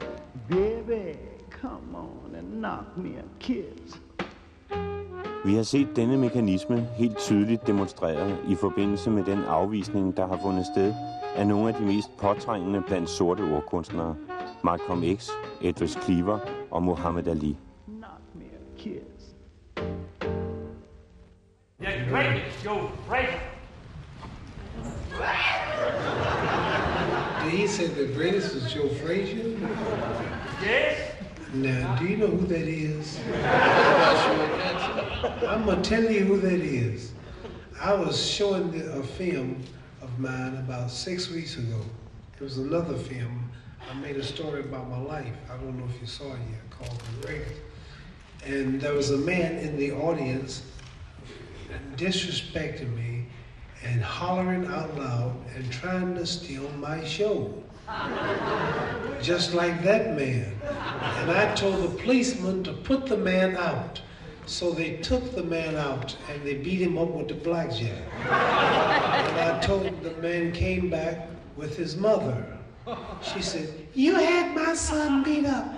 Baby, 0.48 1.18
come 1.50 1.94
on 1.94 2.34
and 2.34 2.60
knock 2.60 2.96
me 2.96 3.10
a 3.18 3.24
kiss. 3.40 4.00
Vi 5.44 5.54
har 5.54 5.62
set 5.62 5.88
denne 5.96 6.16
mekanisme 6.16 6.88
helt 6.96 7.18
tydeligt 7.18 7.66
demonstreret 7.66 8.38
i 8.48 8.54
forbindelse 8.54 9.10
med 9.10 9.24
den 9.24 9.38
afvisning, 9.38 10.16
der 10.16 10.26
har 10.26 10.38
fundet 10.42 10.66
sted 10.66 10.94
af 11.36 11.46
nogle 11.46 11.68
af 11.68 11.74
de 11.74 11.86
mest 11.86 12.16
påtrængende 12.18 12.82
blandt 12.86 13.08
sorte 13.08 13.40
ordkunstnere. 13.40 14.16
Malcolm 14.64 15.02
X, 15.16 15.28
Edward 15.60 15.88
Cleaver 15.88 16.38
og 16.70 16.82
Muhammad 16.82 17.26
Ali. 17.26 17.56
Knock 17.86 18.22
me 18.34 18.44
a 18.44 18.78
The 22.06 22.12
greatest 22.12 22.62
Joe 22.62 22.92
Frazier. 23.08 23.40
Did 27.42 27.52
he 27.52 27.66
say 27.66 27.88
the 27.88 28.06
greatest 28.14 28.54
was 28.54 28.72
Joe 28.72 28.88
Frazier? 28.88 29.58
Yes? 30.62 31.14
Now, 31.52 31.96
do 31.96 32.06
you 32.06 32.16
know 32.16 32.28
who 32.28 32.46
that 32.46 32.68
is? 32.68 33.18
I'm 35.48 35.64
gonna 35.66 35.82
tell 35.82 36.08
you 36.08 36.20
who 36.20 36.38
that 36.42 36.60
is. 36.60 37.10
I 37.80 37.92
was 37.94 38.24
showing 38.24 38.70
the, 38.70 38.92
a 38.92 39.02
film 39.02 39.64
of 40.00 40.16
mine 40.20 40.54
about 40.58 40.92
six 40.92 41.28
weeks 41.28 41.56
ago. 41.56 41.80
It 42.36 42.40
was 42.40 42.58
another 42.58 42.96
film. 42.96 43.50
I 43.90 43.94
made 43.94 44.16
a 44.16 44.22
story 44.22 44.60
about 44.60 44.88
my 44.88 45.00
life. 45.00 45.34
I 45.52 45.56
don't 45.56 45.76
know 45.76 45.86
if 45.92 46.00
you 46.00 46.06
saw 46.06 46.32
it 46.34 46.38
yet, 46.52 46.70
called 46.70 47.02
The 47.20 47.28
Race. 47.28 47.48
And 48.44 48.80
there 48.80 48.94
was 48.94 49.10
a 49.10 49.18
man 49.18 49.58
in 49.58 49.76
the 49.76 49.90
audience 49.90 50.62
disrespecting 51.96 52.94
me 52.94 53.26
and 53.84 54.02
hollering 54.02 54.66
out 54.66 54.96
loud 54.96 55.36
and 55.54 55.70
trying 55.70 56.14
to 56.14 56.26
steal 56.26 56.68
my 56.78 57.04
show. 57.04 57.62
Just 59.22 59.54
like 59.54 59.82
that 59.82 60.16
man. 60.16 60.52
And 60.62 61.30
I 61.30 61.54
told 61.54 61.82
the 61.82 62.02
policeman 62.02 62.64
to 62.64 62.72
put 62.72 63.06
the 63.06 63.16
man 63.16 63.56
out. 63.56 64.00
So 64.46 64.70
they 64.70 64.98
took 64.98 65.34
the 65.34 65.42
man 65.42 65.76
out 65.76 66.16
and 66.30 66.42
they 66.44 66.54
beat 66.54 66.80
him 66.80 66.98
up 66.98 67.08
with 67.08 67.28
the 67.28 67.34
blackjack. 67.34 68.02
and 68.24 69.40
I 69.40 69.58
told 69.60 70.02
the 70.02 70.14
man 70.22 70.52
came 70.52 70.88
back 70.88 71.28
with 71.56 71.76
his 71.76 71.96
mother. 71.96 72.56
She 73.22 73.42
said, 73.42 73.68
You 73.94 74.14
had 74.14 74.54
my 74.54 74.74
son 74.74 75.24
beat 75.24 75.46
up. 75.46 75.74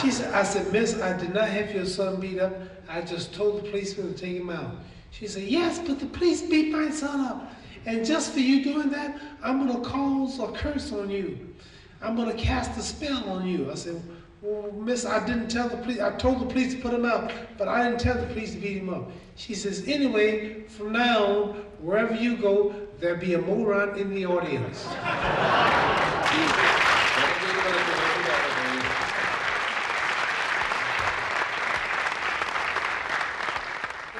She 0.00 0.10
said, 0.10 0.32
I 0.34 0.42
said, 0.42 0.72
Miss, 0.72 1.00
I 1.00 1.16
did 1.16 1.32
not 1.32 1.48
have 1.48 1.74
your 1.74 1.86
son 1.86 2.20
beat 2.20 2.38
up. 2.40 2.52
I 2.88 3.00
just 3.00 3.34
told 3.34 3.62
the 3.62 3.70
policeman 3.70 4.12
to 4.12 4.20
take 4.20 4.36
him 4.36 4.50
out. 4.50 4.76
She 5.10 5.26
said, 5.26 5.44
Yes, 5.44 5.78
but 5.78 6.00
the 6.00 6.06
police 6.06 6.42
beat 6.42 6.72
my 6.72 6.90
son 6.90 7.20
up. 7.20 7.52
And 7.86 8.04
just 8.04 8.32
for 8.32 8.40
you 8.40 8.64
doing 8.64 8.90
that, 8.90 9.20
I'm 9.42 9.66
going 9.66 9.82
to 9.82 9.88
cause 9.88 10.38
a 10.40 10.48
curse 10.48 10.92
on 10.92 11.10
you. 11.10 11.54
I'm 12.02 12.16
going 12.16 12.34
to 12.34 12.42
cast 12.42 12.78
a 12.78 12.82
spell 12.82 13.28
on 13.30 13.46
you. 13.46 13.70
I 13.70 13.74
said, 13.74 14.02
Well, 14.42 14.72
miss, 14.72 15.04
I 15.06 15.24
didn't 15.24 15.48
tell 15.48 15.68
the 15.68 15.76
police. 15.76 16.00
I 16.00 16.16
told 16.16 16.40
the 16.40 16.46
police 16.46 16.74
to 16.74 16.80
put 16.80 16.92
him 16.92 17.04
out, 17.04 17.32
but 17.56 17.68
I 17.68 17.84
didn't 17.84 18.00
tell 18.00 18.14
the 18.14 18.26
police 18.26 18.52
to 18.52 18.58
beat 18.58 18.78
him 18.78 18.92
up. 18.92 19.10
She 19.36 19.54
says, 19.54 19.86
anyway, 19.88 20.62
from 20.62 20.92
now 20.92 21.24
on, 21.24 21.48
wherever 21.80 22.14
you 22.14 22.36
go, 22.36 22.74
there'll 23.00 23.20
be 23.20 23.34
a 23.34 23.40
moron 23.40 23.98
in 23.98 24.14
the 24.14 24.26
audience. 24.26 24.86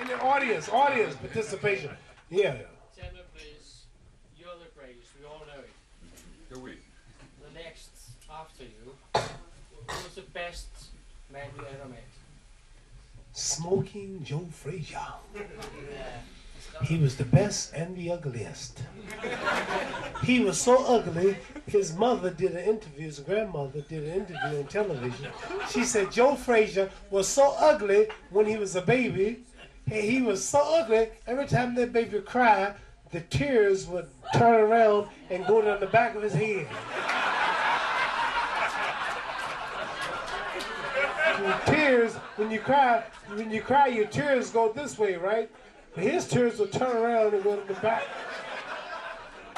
In 0.00 0.08
the 0.08 0.20
audience, 0.44 0.68
audience 0.68 1.14
participation. 1.16 1.90
Yeah. 2.30 2.56
Tell 2.96 3.12
me, 3.12 3.20
please, 3.34 3.84
you're 4.38 4.48
the 4.58 4.78
greatest. 4.78 5.08
We 5.18 5.26
all 5.26 5.40
know 5.46 5.60
it. 5.60 5.70
Here 6.48 6.58
we. 6.58 6.72
The 7.42 7.54
next 7.54 7.90
after 8.30 8.64
you, 8.64 8.94
who 9.14 10.04
was 10.04 10.14
the 10.14 10.22
best 10.32 10.68
man 11.32 11.46
you 11.56 11.62
ever 11.62 11.88
met? 11.88 12.04
Smoking 13.32 14.22
Joe 14.22 14.46
Frazier. 14.50 14.98
Yeah. 15.34 16.82
He 16.82 16.98
was 16.98 17.16
the 17.16 17.24
best 17.24 17.72
and 17.72 17.96
the 17.96 18.10
ugliest. 18.10 18.82
He 20.24 20.40
was 20.40 20.60
so 20.60 20.84
ugly, 20.86 21.36
his 21.66 21.94
mother 21.96 22.30
did 22.30 22.52
an 22.52 22.64
interview, 22.64 23.06
his 23.06 23.20
grandmother 23.20 23.80
did 23.80 24.02
an 24.02 24.12
interview 24.12 24.58
on 24.58 24.66
television. 24.66 25.28
She 25.70 25.84
said 25.84 26.12
Joe 26.12 26.34
Frazier 26.34 26.90
was 27.10 27.28
so 27.28 27.54
ugly 27.58 28.08
when 28.30 28.46
he 28.46 28.56
was 28.56 28.76
a 28.76 28.82
baby. 28.82 29.44
He 29.88 30.00
he 30.00 30.22
was 30.22 30.46
so 30.46 30.60
ugly, 30.60 31.08
every 31.26 31.46
time 31.46 31.74
that 31.74 31.92
baby 31.92 32.20
cried, 32.20 32.74
the 33.10 33.20
tears 33.20 33.86
would 33.86 34.08
turn 34.34 34.60
around 34.60 35.08
and 35.30 35.46
go 35.46 35.60
down 35.62 35.80
the 35.80 35.86
back 35.86 36.14
of 36.14 36.22
his 36.22 36.32
head. 36.32 36.66
Tears, 41.66 42.14
when 42.36 42.50
you 42.50 42.60
cry, 42.60 43.04
when 43.34 43.50
you 43.50 43.60
cry, 43.60 43.88
your 43.88 44.06
tears 44.06 44.50
go 44.50 44.72
this 44.72 44.98
way, 44.98 45.16
right? 45.16 45.50
But 45.94 46.04
his 46.04 46.26
tears 46.26 46.58
will 46.58 46.68
turn 46.68 46.96
around 46.96 47.34
and 47.34 47.44
go 47.44 47.56
to 47.56 47.66
the 47.66 47.78
back. 47.80 48.04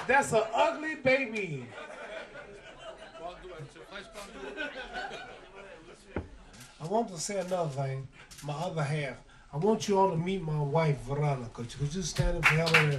That's 0.07 0.33
an 0.33 0.43
ugly 0.55 0.97
baby. 0.97 1.67
I 6.81 6.87
want 6.87 7.09
to 7.09 7.19
say 7.19 7.39
another 7.39 7.71
thing. 7.71 8.09
My 8.45 8.55
other 8.55 8.83
half. 8.83 9.17
I 9.53 9.57
want 9.59 9.89
you 9.89 9.99
all 9.99 10.11
to 10.11 10.17
meet 10.17 10.43
my 10.43 10.61
wife, 10.61 10.99
Veronica. 11.03 11.65
Could 11.65 11.95
you 11.95 12.03
stand 12.03 12.37
up 12.39 12.45
for 12.45 12.59
everybody? 12.61 12.97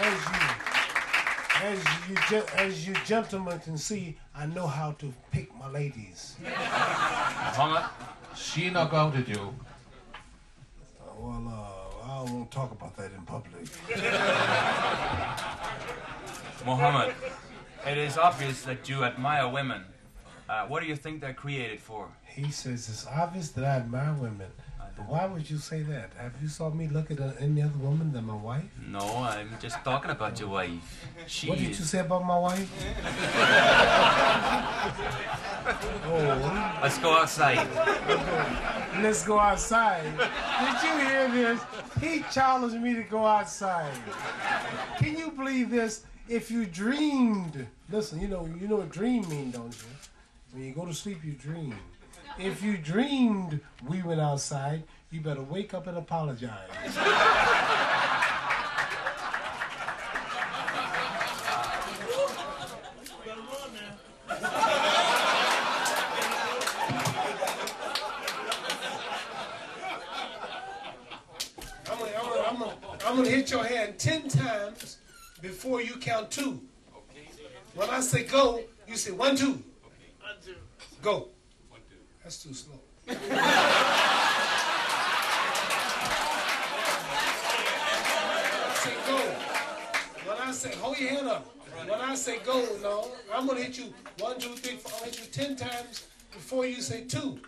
That 0.00 0.12
is. 0.12 0.60
As 1.62 1.78
you, 2.08 2.16
as 2.16 2.30
you, 2.30 2.42
as 2.56 2.86
you 2.88 2.94
gentlemen 3.04 3.58
can 3.58 3.76
see, 3.76 4.16
I 4.34 4.46
know 4.46 4.66
how 4.66 4.92
to 4.92 5.12
pick 5.30 5.54
my 5.58 5.68
ladies. 5.70 6.36
Muhammad, 6.42 7.84
she 8.34 8.70
knocked 8.70 8.94
out 8.94 9.14
at 9.16 9.28
you. 9.28 9.54
Well, 11.18 11.46
uh, 11.48 12.06
I 12.06 12.22
won't 12.22 12.50
talk 12.50 12.70
about 12.72 12.96
that 12.96 13.12
in 13.12 13.22
public. 13.26 13.66
Muhammad, 16.64 17.14
it 17.86 17.98
is 17.98 18.16
obvious 18.18 18.62
that 18.62 18.88
you 18.88 19.04
admire 19.04 19.48
women. 19.48 19.84
Uh, 20.48 20.66
what 20.66 20.82
do 20.82 20.88
you 20.88 20.96
think 20.96 21.20
they're 21.20 21.32
created 21.34 21.80
for? 21.80 22.08
He 22.26 22.50
says 22.50 22.88
it's 22.88 23.06
obvious 23.06 23.50
that 23.52 23.64
I 23.64 23.76
admire 23.76 24.14
women. 24.14 24.48
But 24.96 25.08
why 25.08 25.26
would 25.26 25.48
you 25.48 25.56
say 25.58 25.82
that? 25.82 26.10
Have 26.18 26.32
you 26.42 26.48
saw 26.48 26.68
me 26.70 26.88
look 26.88 27.10
at 27.10 27.20
any 27.40 27.62
other 27.62 27.78
woman 27.78 28.12
than 28.12 28.24
my 28.26 28.34
wife? 28.34 28.64
No, 28.86 28.98
I'm 28.98 29.50
just 29.60 29.82
talking 29.84 30.10
about 30.10 30.38
your 30.40 30.48
wife. 30.50 31.06
She 31.26 31.48
what 31.48 31.58
did 31.58 31.70
is- 31.70 31.78
you 31.78 31.84
say 31.86 32.00
about 32.00 32.24
my 32.26 32.38
wife? 32.38 32.68
oh, 36.06 36.78
Let's 36.82 36.98
go 36.98 37.12
outside. 37.16 37.66
let's 39.02 39.24
go 39.24 39.38
outside. 39.38 40.02
Did 40.60 40.82
you 40.82 40.98
hear 41.06 41.28
this? 41.30 41.60
He 42.00 42.24
challenged 42.32 42.76
me 42.80 42.94
to 42.94 43.02
go 43.04 43.24
outside. 43.24 43.92
Can 44.98 45.16
you 45.16 45.30
believe 45.30 45.70
this? 45.70 46.04
If 46.30 46.48
you 46.48 46.64
dreamed, 46.64 47.66
listen, 47.90 48.20
you 48.20 48.28
know, 48.28 48.48
you 48.60 48.68
know 48.68 48.76
what 48.76 48.92
dream 48.92 49.28
mean, 49.28 49.50
don't 49.50 49.76
you? 49.76 49.88
When 50.52 50.64
you 50.64 50.72
go 50.72 50.86
to 50.86 50.94
sleep, 50.94 51.24
you 51.24 51.32
dream. 51.32 51.74
If 52.38 52.62
you 52.62 52.76
dreamed 52.78 53.58
we 53.88 54.00
went 54.04 54.20
outside, 54.20 54.84
you 55.10 55.20
better 55.22 55.42
wake 55.42 55.74
up 55.74 55.88
and 55.88 55.98
apologize. 55.98 56.68
I'm 73.02 73.16
gonna, 73.16 73.28
hit 73.28 73.50
your 73.50 73.64
hand 73.64 73.98
ten 73.98 74.28
times 74.28 74.89
before 75.40 75.80
you 75.82 75.96
count 75.96 76.30
two. 76.30 76.60
When 77.74 77.88
I 77.88 78.00
say 78.00 78.24
go, 78.24 78.62
you 78.88 78.96
say 78.96 79.12
one, 79.12 79.36
two. 79.36 79.62
Go. 81.02 81.28
One 81.68 81.80
two. 81.88 81.96
That's 82.22 82.42
too 82.42 82.52
slow. 82.52 82.78
say 83.06 83.16
go. 89.06 89.16
When 90.26 90.36
I 90.38 90.52
say 90.52 90.74
hold 90.76 90.98
your 90.98 91.10
hand 91.10 91.28
up. 91.28 91.46
When 91.86 92.00
I 92.00 92.14
say 92.14 92.38
go, 92.44 92.66
no, 92.82 93.10
I'm 93.32 93.46
gonna 93.46 93.60
hit 93.60 93.78
you 93.78 93.94
one, 94.18 94.38
two, 94.38 94.54
three, 94.56 94.76
four. 94.76 94.92
I'll 94.98 95.04
hit 95.04 95.18
you 95.18 95.26
ten 95.32 95.56
times 95.56 96.06
before 96.32 96.66
you 96.66 96.82
say 96.82 97.04
two. 97.04 97.40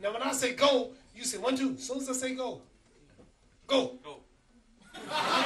Now 0.00 0.12
when 0.12 0.22
I 0.22 0.32
say 0.32 0.54
go, 0.54 0.90
you 1.16 1.24
say 1.24 1.38
one, 1.38 1.56
two. 1.56 1.74
As 1.76 1.82
soon 1.82 1.98
as 1.98 2.08
I 2.10 2.12
say 2.12 2.34
go, 2.34 2.60
go. 3.66 3.98
Go. 4.04 4.20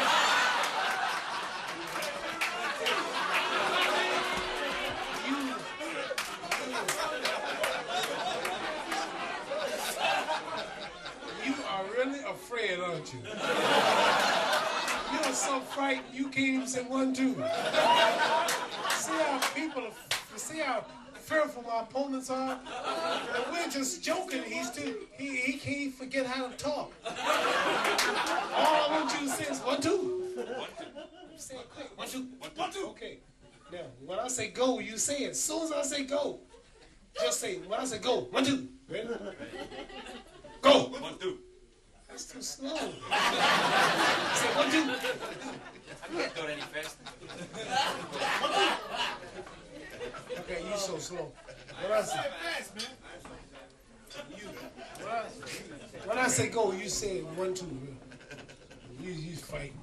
you? 13.13 13.21
You 15.13 15.19
are 15.21 15.33
so 15.33 15.61
frightened 15.61 16.07
you 16.13 16.29
can't 16.29 16.49
even 16.49 16.67
say 16.67 16.83
one, 16.83 17.15
two. 17.15 17.35
See 18.91 19.13
how 19.13 19.41
people, 19.55 19.83
are, 19.85 20.39
see 20.39 20.59
how 20.59 20.85
fearful 21.15 21.63
my 21.63 21.81
opponents 21.81 22.31
are? 22.31 22.59
And 23.35 23.45
we're 23.53 23.69
just 23.69 24.03
joking. 24.03 24.43
He's 24.43 24.71
too, 24.71 24.97
he, 25.17 25.37
he 25.37 25.53
can't 25.59 25.95
forget 25.95 26.27
how 26.27 26.49
to 26.49 26.57
talk. 26.57 26.93
All 27.05 27.15
I 27.15 28.89
want 28.91 29.13
you 29.21 29.27
to 29.29 29.33
say 29.33 29.51
is 29.51 29.61
one, 29.61 29.81
two. 29.81 30.45
Say 31.37 31.55
it 31.57 31.71
quick. 31.75 31.97
One, 31.97 32.09
two. 32.09 32.27
One, 32.57 32.73
two. 32.73 32.87
Okay. 32.89 33.19
Now, 33.73 33.79
when 34.05 34.19
I 34.19 34.29
say 34.29 34.49
go, 34.49 34.79
you 34.81 34.99
say 34.99 35.25
it. 35.25 35.31
As 35.31 35.41
soon 35.43 35.65
as 35.65 35.73
I 35.73 35.83
say 35.83 36.05
go, 36.05 36.41
just 37.15 37.41
say, 37.41 37.59
when 37.59 37.79
I 37.79 37.85
say 37.85 37.99
go, 37.99 38.23
one, 38.31 38.45
two. 38.45 38.69
Ready? 38.91 39.09
Go. 40.61 40.85
One, 40.89 41.19
two. 41.19 41.39
That's 42.09 42.25
too 42.27 42.43
slow. 42.43 42.77
say 42.77 42.87
one, 44.57 44.71
two. 44.71 44.83
I 46.03 46.07
can't 46.17 46.35
do 46.35 46.43
it 46.43 46.51
any 46.51 46.63
faster. 46.63 47.05
Okay, 50.41 50.63
you're 50.69 50.77
so 50.79 50.99
slow. 50.99 51.33
What 51.83 51.93
I 51.93 52.03
say, 52.03 52.21
when 54.97 55.09
I, 55.09 55.23
when 56.07 56.19
I 56.19 56.29
say 56.29 56.49
go, 56.49 56.73
you 56.73 56.89
say 56.89 57.21
one, 57.21 57.55
two. 57.55 57.67
You, 59.01 59.13
you 59.13 59.37
fighting. 59.37 59.79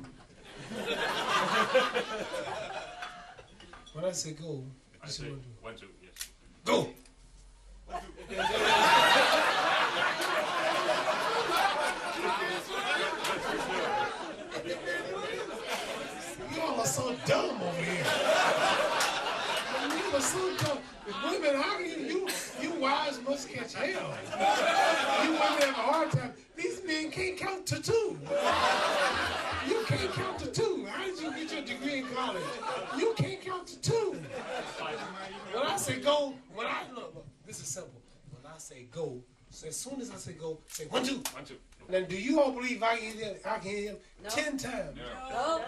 when 3.93 4.05
I 4.05 4.11
say 4.11 4.31
go, 4.33 4.63
I 5.03 5.07
say 5.07 5.23
one, 5.29 5.39
two. 5.39 5.45
One, 5.61 5.75
two, 5.75 5.87
yes. 6.03 6.29
Go. 6.65 6.89
You 16.53 16.61
all 16.61 16.79
are 16.79 16.85
so 16.85 17.14
dumb 17.25 17.61
over 17.61 17.81
here. 17.81 18.05
You 19.97 20.15
are 20.15 20.21
so 20.21 20.57
dumb. 20.57 20.77
Women, 21.23 21.55
how 21.61 21.79
you, 21.79 21.95
you, 21.97 22.27
you 22.61 22.73
wives 22.79 23.19
must 23.27 23.49
catch 23.49 23.73
hell. 23.73 24.17
You 25.23 25.31
women 25.31 25.39
have 25.39 25.69
a 25.69 25.73
hard 25.73 26.11
time. 26.11 26.33
These 26.55 26.83
men 26.85 27.11
can't 27.11 27.37
count 27.37 27.65
to 27.67 27.81
two. 27.81 28.17
You 29.67 29.83
can't 29.87 30.11
count 30.13 30.39
to 30.39 30.47
two. 30.47 30.85
How 30.89 31.05
did 31.05 31.19
you 31.19 31.31
get 31.31 31.51
your 31.51 31.61
degree 31.63 31.99
in 31.99 32.07
college? 32.07 32.43
You 32.97 33.13
can't 33.17 33.41
count 33.41 33.67
to 33.67 33.81
two. 33.81 34.21
When 35.53 35.63
I 35.65 35.77
say 35.77 35.99
go, 35.99 36.35
when 36.53 36.67
I 36.67 36.83
look, 36.93 37.15
look, 37.15 37.25
this 37.45 37.59
is 37.59 37.67
simple. 37.67 38.01
When 38.31 38.51
I 38.51 38.57
say 38.57 38.87
go, 38.91 39.21
So 39.49 39.67
as 39.67 39.75
soon 39.75 40.01
as 40.01 40.11
I 40.11 40.15
say 40.17 40.33
go, 40.33 40.59
say 40.67 40.85
one, 40.85 41.03
two. 41.03 41.21
One, 41.33 41.45
two. 41.45 41.57
Now, 41.89 42.01
do 42.01 42.15
you 42.15 42.41
all 42.41 42.51
believe 42.51 42.81
I 42.81 42.97
can 42.97 43.13
hear 43.13 43.25
him, 43.25 43.35
I 43.45 43.59
can 43.59 43.69
hear 43.69 43.89
him 43.91 43.97
ten 44.29 44.57
times? 44.57 44.97
No. 45.29 45.61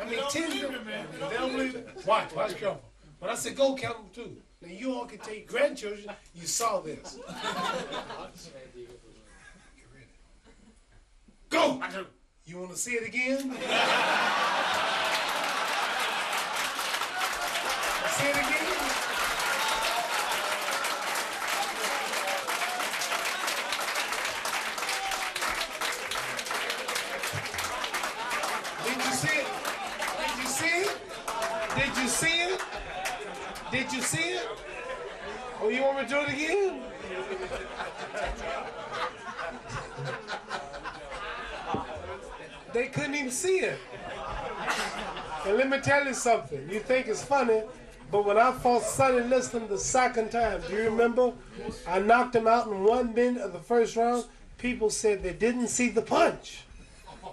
I 0.00 0.04
mean, 0.08 0.20
ten 0.30 0.50
times. 0.50 0.78
They 1.20 1.36
don't 1.36 1.52
believe 1.52 1.74
it? 1.76 1.88
Watch, 2.06 2.34
watch 2.34 2.56
careful. 2.56 2.82
When 3.18 3.30
I 3.30 3.34
said 3.34 3.56
go, 3.56 3.74
count 3.74 3.96
them 3.96 4.06
two. 4.14 4.36
Now, 4.60 4.68
you 4.68 4.94
all 4.94 5.06
can 5.06 5.18
take 5.18 5.46
grandchildren. 5.48 6.10
You 6.34 6.46
saw 6.46 6.80
this. 6.80 7.18
Go! 11.50 11.82
You 12.44 12.58
want 12.58 12.72
to 12.72 12.76
see 12.76 12.92
it 12.92 13.06
again? 13.06 13.38
see 13.38 13.48
it 18.26 18.36
again? 18.36 18.68
Did 28.84 28.96
you 28.96 29.12
see 29.12 29.38
it? 29.38 29.46
Did 30.18 30.36
you 30.38 30.48
see 30.48 30.66
it? 30.66 30.98
Did 31.76 31.96
you 31.96 32.08
see 32.08 32.40
it? 32.42 32.60
Did 33.88 33.96
you 33.96 34.02
see 34.02 34.18
it? 34.18 34.46
Oh, 35.62 35.70
you 35.70 35.82
want 35.82 35.96
me 35.96 36.02
to 36.02 36.08
do 36.10 36.20
it 36.20 36.28
again? 36.28 36.82
They 42.74 42.88
couldn't 42.88 43.14
even 43.14 43.30
see 43.30 43.60
it. 43.60 43.78
And 45.46 45.56
let 45.56 45.70
me 45.70 45.80
tell 45.80 46.04
you 46.04 46.12
something. 46.12 46.68
You 46.68 46.80
think 46.80 47.06
it's 47.06 47.24
funny, 47.24 47.62
but 48.10 48.26
when 48.26 48.36
I 48.36 48.52
fought 48.52 48.82
Sonny 48.82 49.20
Liston 49.20 49.66
the 49.68 49.78
second 49.78 50.32
time, 50.32 50.60
do 50.68 50.76
you 50.76 50.90
remember? 50.90 51.32
I 51.86 51.98
knocked 52.00 52.36
him 52.36 52.46
out 52.46 52.66
in 52.66 52.84
one 52.84 53.14
minute 53.14 53.40
of 53.40 53.54
the 53.54 53.58
first 53.58 53.96
round. 53.96 54.26
People 54.58 54.90
said 54.90 55.22
they 55.22 55.32
didn't 55.32 55.68
see 55.68 55.88
the 55.88 56.02
punch. 56.02 56.64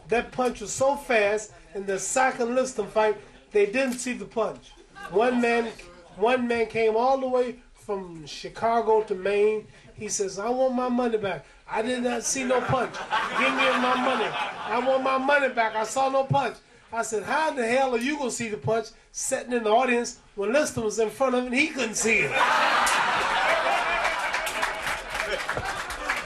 That 0.07 0.31
punch 0.31 0.61
was 0.61 0.71
so 0.71 0.95
fast 0.95 1.51
in 1.73 1.85
the 1.85 1.99
second 1.99 2.55
Liston 2.55 2.87
fight, 2.87 3.17
they 3.51 3.65
didn't 3.65 3.99
see 3.99 4.13
the 4.13 4.23
punch. 4.23 4.71
One 5.11 5.41
man, 5.41 5.73
one 6.17 6.47
man 6.47 6.67
came 6.67 6.95
all 6.95 7.19
the 7.19 7.27
way 7.27 7.57
from 7.73 8.25
Chicago 8.25 9.03
to 9.03 9.15
Maine. 9.15 9.67
He 9.93 10.09
says, 10.09 10.39
"I 10.39 10.49
want 10.49 10.73
my 10.73 10.89
money 10.89 11.17
back. 11.17 11.45
I 11.69 11.81
did 11.81 12.03
not 12.03 12.23
see 12.23 12.43
no 12.43 12.61
punch. 12.61 12.95
Give 13.39 13.49
me 13.49 13.69
my 13.79 13.95
money. 13.95 14.29
I 14.29 14.79
want 14.85 15.03
my 15.03 15.17
money 15.17 15.49
back. 15.49 15.75
I 15.75 15.83
saw 15.83 16.09
no 16.09 16.23
punch." 16.23 16.57
I 16.91 17.01
said, 17.01 17.23
"How 17.23 17.51
the 17.51 17.65
hell 17.65 17.93
are 17.95 17.99
you 17.99 18.17
gonna 18.17 18.31
see 18.31 18.49
the 18.49 18.57
punch 18.57 18.87
sitting 19.11 19.53
in 19.53 19.63
the 19.63 19.69
audience 19.69 20.19
when 20.35 20.53
Liston 20.53 20.83
was 20.83 20.99
in 20.99 21.09
front 21.09 21.35
of 21.35 21.41
him 21.41 21.47
and 21.47 21.55
he 21.55 21.67
couldn't 21.67 21.95
see 21.95 22.19
it?" 22.19 22.31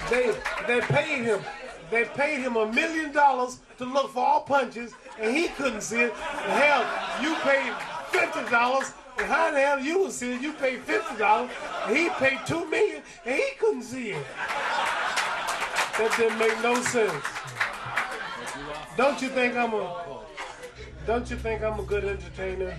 they 0.10 0.34
they 0.68 0.82
paid 0.82 1.24
him. 1.24 1.44
They 1.90 2.06
paid 2.06 2.42
him 2.42 2.56
a 2.56 2.72
million 2.72 3.12
dollars 3.12 3.60
to 3.80 3.86
look 3.86 4.14
for 4.14 4.24
all 4.24 4.42
punches, 4.42 4.94
and 5.20 5.36
he 5.36 5.48
couldn't 5.48 5.82
see 5.82 6.02
it. 6.02 6.14
Hell, 6.14 6.86
you 7.22 7.34
paid 7.38 7.74
fifty 8.12 8.44
dollars, 8.52 8.94
how 9.28 9.52
the 9.52 9.60
hell 9.60 9.80
you 9.80 10.00
would 10.00 10.12
see 10.12 10.34
it? 10.34 10.42
You 10.42 10.54
paid 10.54 10.80
fifty 10.80 11.16
dollars, 11.18 11.52
and 11.88 11.98
he 11.98 12.10
paid 12.10 12.40
two 12.48 12.66
million, 12.66 13.02
and 13.26 13.36
he 13.36 13.50
couldn't 13.60 13.84
see 13.84 14.10
it. 14.12 14.26
That 15.98 16.12
didn't 16.18 16.40
make 16.40 16.58
no 16.64 16.76
sense. 16.76 17.26
Don't 18.98 19.22
you 19.22 19.30
think 19.30 19.56
I'm 19.56 19.74
a? 19.74 19.86
Don't 21.08 21.30
you 21.32 21.38
think 21.38 21.62
I'm 21.62 21.80
a 21.80 21.84
good 21.84 22.04
entertainer? 22.04 22.74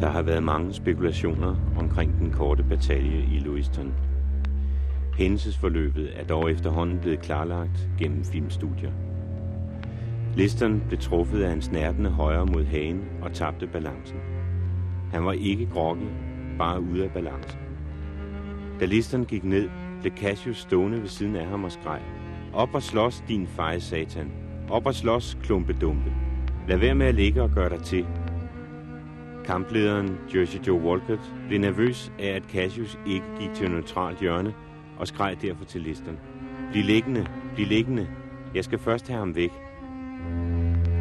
Der 0.00 0.08
har 0.08 0.22
været 0.22 0.42
mange 0.42 0.74
spekulationer 0.74 1.56
omkring 1.78 2.18
den 2.18 2.32
korte 2.32 2.62
batalje 2.62 3.18
i 3.18 3.38
Lewiston. 3.38 3.94
Hændelsesforløbet 5.16 6.20
er 6.20 6.24
dog 6.24 6.50
efterhånden 6.50 6.98
blevet 6.98 7.20
klarlagt 7.20 7.88
gennem 7.98 8.24
filmstudier. 8.24 8.90
Listeren 10.36 10.82
blev 10.88 10.98
truffet 10.98 11.42
af 11.42 11.50
hans 11.50 11.64
snærtende 11.64 12.10
højre 12.10 12.46
mod 12.46 12.64
hagen 12.64 13.04
og 13.22 13.32
tabte 13.32 13.66
balancen. 13.66 14.16
Han 15.12 15.24
var 15.24 15.32
ikke 15.32 15.68
groggy, 15.72 16.06
bare 16.58 16.80
ude 16.80 17.04
af 17.04 17.10
balance. 17.10 17.58
Da 18.80 18.84
listeren 18.84 19.24
gik 19.24 19.44
ned, 19.44 19.68
blev 20.00 20.12
Cassius 20.16 20.56
stående 20.56 21.00
ved 21.00 21.08
siden 21.08 21.36
af 21.36 21.46
ham 21.46 21.64
og 21.64 21.72
skreg. 21.72 22.00
Op 22.52 22.74
og 22.74 22.82
slås, 22.82 23.24
din 23.28 23.46
feje 23.46 23.80
satan. 23.80 24.32
Op 24.70 24.86
og 24.86 24.94
slås, 24.94 25.38
klumpedumpe. 25.42 26.12
Lad 26.68 26.76
være 26.76 26.94
med 26.94 27.06
at 27.06 27.14
ligge 27.14 27.42
og 27.42 27.50
gøre 27.50 27.68
dig 27.68 27.82
til. 27.82 28.06
Kamplederen 29.44 30.18
Jersey 30.34 30.58
Joe 30.66 30.80
Walcott 30.80 31.34
blev 31.48 31.60
nervøs 31.60 32.12
af, 32.18 32.28
at 32.28 32.42
Cassius 32.42 32.98
ikke 33.06 33.26
gik 33.40 33.54
til 33.54 33.70
neutralt 33.70 34.20
hjørne 34.20 34.54
og 34.98 35.08
skreg 35.08 35.36
derfor 35.42 35.64
til 35.64 35.80
listeren. 35.80 36.18
Bliv 36.72 36.84
liggende, 36.84 37.26
bliv 37.54 37.66
liggende. 37.66 38.08
Jeg 38.54 38.64
skal 38.64 38.78
først 38.78 39.08
have 39.08 39.18
ham 39.18 39.34
væk. 39.34 39.67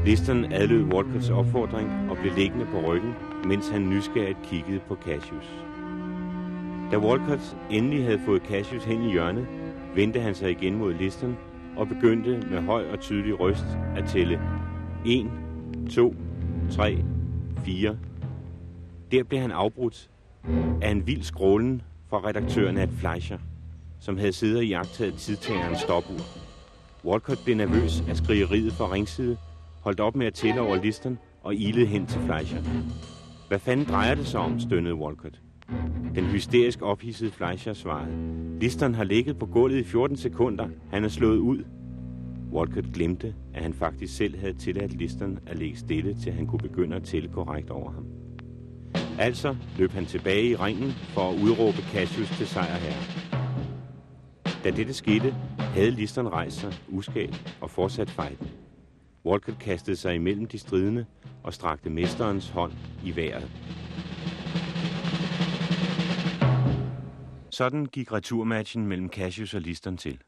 Listeren 0.06 0.54
adlød 0.54 0.84
Walkers 0.84 1.30
opfordring 1.30 2.10
og 2.10 2.18
blev 2.18 2.34
liggende 2.34 2.66
på 2.66 2.80
ryggen, 2.80 3.14
mens 3.46 3.70
han 3.70 3.90
nysgerrigt 3.90 4.42
kiggede 4.44 4.80
på 4.88 4.96
Cassius. 4.96 5.64
Da 6.92 6.98
Walcott 6.98 7.58
endelig 7.70 8.04
havde 8.04 8.22
fået 8.26 8.42
Cassius 8.42 8.84
hen 8.84 9.02
i 9.02 9.12
hjørnet, 9.12 9.48
vendte 9.96 10.20
han 10.20 10.36
sig 10.36 10.52
igen 10.52 10.76
mod 10.76 10.94
listen 10.94 11.38
og 11.78 11.88
begyndte 11.88 12.48
med 12.52 12.62
høj 12.62 12.90
og 12.92 13.00
tydelig 13.00 13.40
røst 13.40 13.66
at 13.96 14.06
tælle 14.06 14.42
1, 15.06 15.32
2, 15.90 16.16
3, 16.72 17.04
4. 17.66 17.98
Der 19.12 19.24
blev 19.24 19.40
han 19.40 19.52
afbrudt 19.52 20.10
af 20.82 20.92
en 20.92 21.08
vild 21.08 21.24
skrålen 21.24 21.82
fra 22.10 22.28
redaktøren 22.28 22.78
af 22.78 22.90
Fleischer, 22.90 23.38
som 24.00 24.18
havde 24.18 24.34
siddet 24.34 24.58
og 24.58 24.66
jagtet 24.66 25.14
tidtagerens 25.14 25.80
stopur. 25.80 26.22
Walcott 27.06 27.44
blev 27.44 27.56
nervøs 27.56 28.04
af 28.10 28.18
skrigeriet 28.18 28.74
fra 28.74 28.92
ringside, 28.92 29.38
holdt 29.82 30.00
op 30.00 30.16
med 30.16 30.28
at 30.28 30.34
tælle 30.34 30.62
over 30.62 30.76
listen 30.76 31.20
og 31.44 31.56
ilede 31.56 31.86
hen 31.86 32.06
til 32.06 32.22
Fleischer. 32.22 32.62
Hvad 33.48 33.60
fanden 33.60 33.86
drejer 33.86 34.16
det 34.16 34.28
sig 34.28 34.40
om, 34.40 34.60
stønnede 34.60 34.96
Walcott. 34.96 35.42
Den 36.16 36.26
hysterisk 36.26 36.82
ophidsede 36.82 37.32
Fleischer 37.32 37.74
svarede. 37.74 38.12
Listeren 38.60 38.96
har 38.96 39.04
ligget 39.04 39.40
på 39.40 39.46
gulvet 39.46 39.78
i 39.80 39.84
14 39.84 40.18
sekunder. 40.18 40.68
Han 40.92 41.04
er 41.04 41.10
slået 41.10 41.38
ud. 41.38 41.64
Walcott 42.52 42.94
glemte, 42.94 43.36
at 43.54 43.64
han 43.64 43.74
faktisk 43.74 44.16
selv 44.16 44.40
havde 44.40 44.54
tilladt 44.54 44.94
listeren 44.94 45.40
at 45.48 45.58
ligge 45.60 45.78
stille, 45.78 46.14
til 46.24 46.32
han 46.32 46.48
kunne 46.48 46.60
begynde 46.60 46.96
at 46.96 47.04
tælle 47.04 47.30
korrekt 47.30 47.70
over 47.70 47.92
ham. 47.92 48.06
Altså 49.20 49.56
løb 49.78 49.92
han 49.92 50.06
tilbage 50.06 50.50
i 50.50 50.56
ringen 50.56 50.92
for 50.92 51.30
at 51.30 51.40
udråbe 51.44 51.78
Cassius 51.78 52.30
til 52.30 52.48
sejrherre. 52.48 53.37
Da 54.68 54.72
dette 54.72 54.94
skete, 54.94 55.32
havde 55.60 55.92
listeren 55.92 56.30
rejst 56.30 56.58
sig 56.60 56.74
uskalt 56.90 57.58
og 57.62 57.70
fortsat 57.70 58.10
fejden. 58.10 58.48
Walcott 59.26 59.60
kastede 59.60 59.96
sig 59.96 60.16
imellem 60.16 60.46
de 60.46 60.60
stridende 60.60 61.06
og 61.44 61.54
strakte 61.54 61.90
mesterens 61.90 62.50
hånd 62.50 62.74
i 63.04 63.16
vejret. 63.16 63.52
Sådan 67.52 67.86
gik 67.86 68.12
returmatchen 68.12 68.88
mellem 68.88 69.10
Cassius 69.10 69.54
og 69.54 69.62
Liston 69.62 69.98
til. 69.98 70.22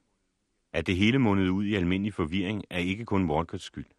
At 0.74 0.88
det 0.88 0.96
hele 0.96 1.20
mundede 1.20 1.52
ud 1.52 1.66
i 1.66 1.76
almindelig 1.76 2.14
forvirring 2.14 2.64
er 2.70 2.80
ikke 2.80 3.06
kun 3.06 3.30
Walcotts 3.30 3.66
skyld. 3.66 3.90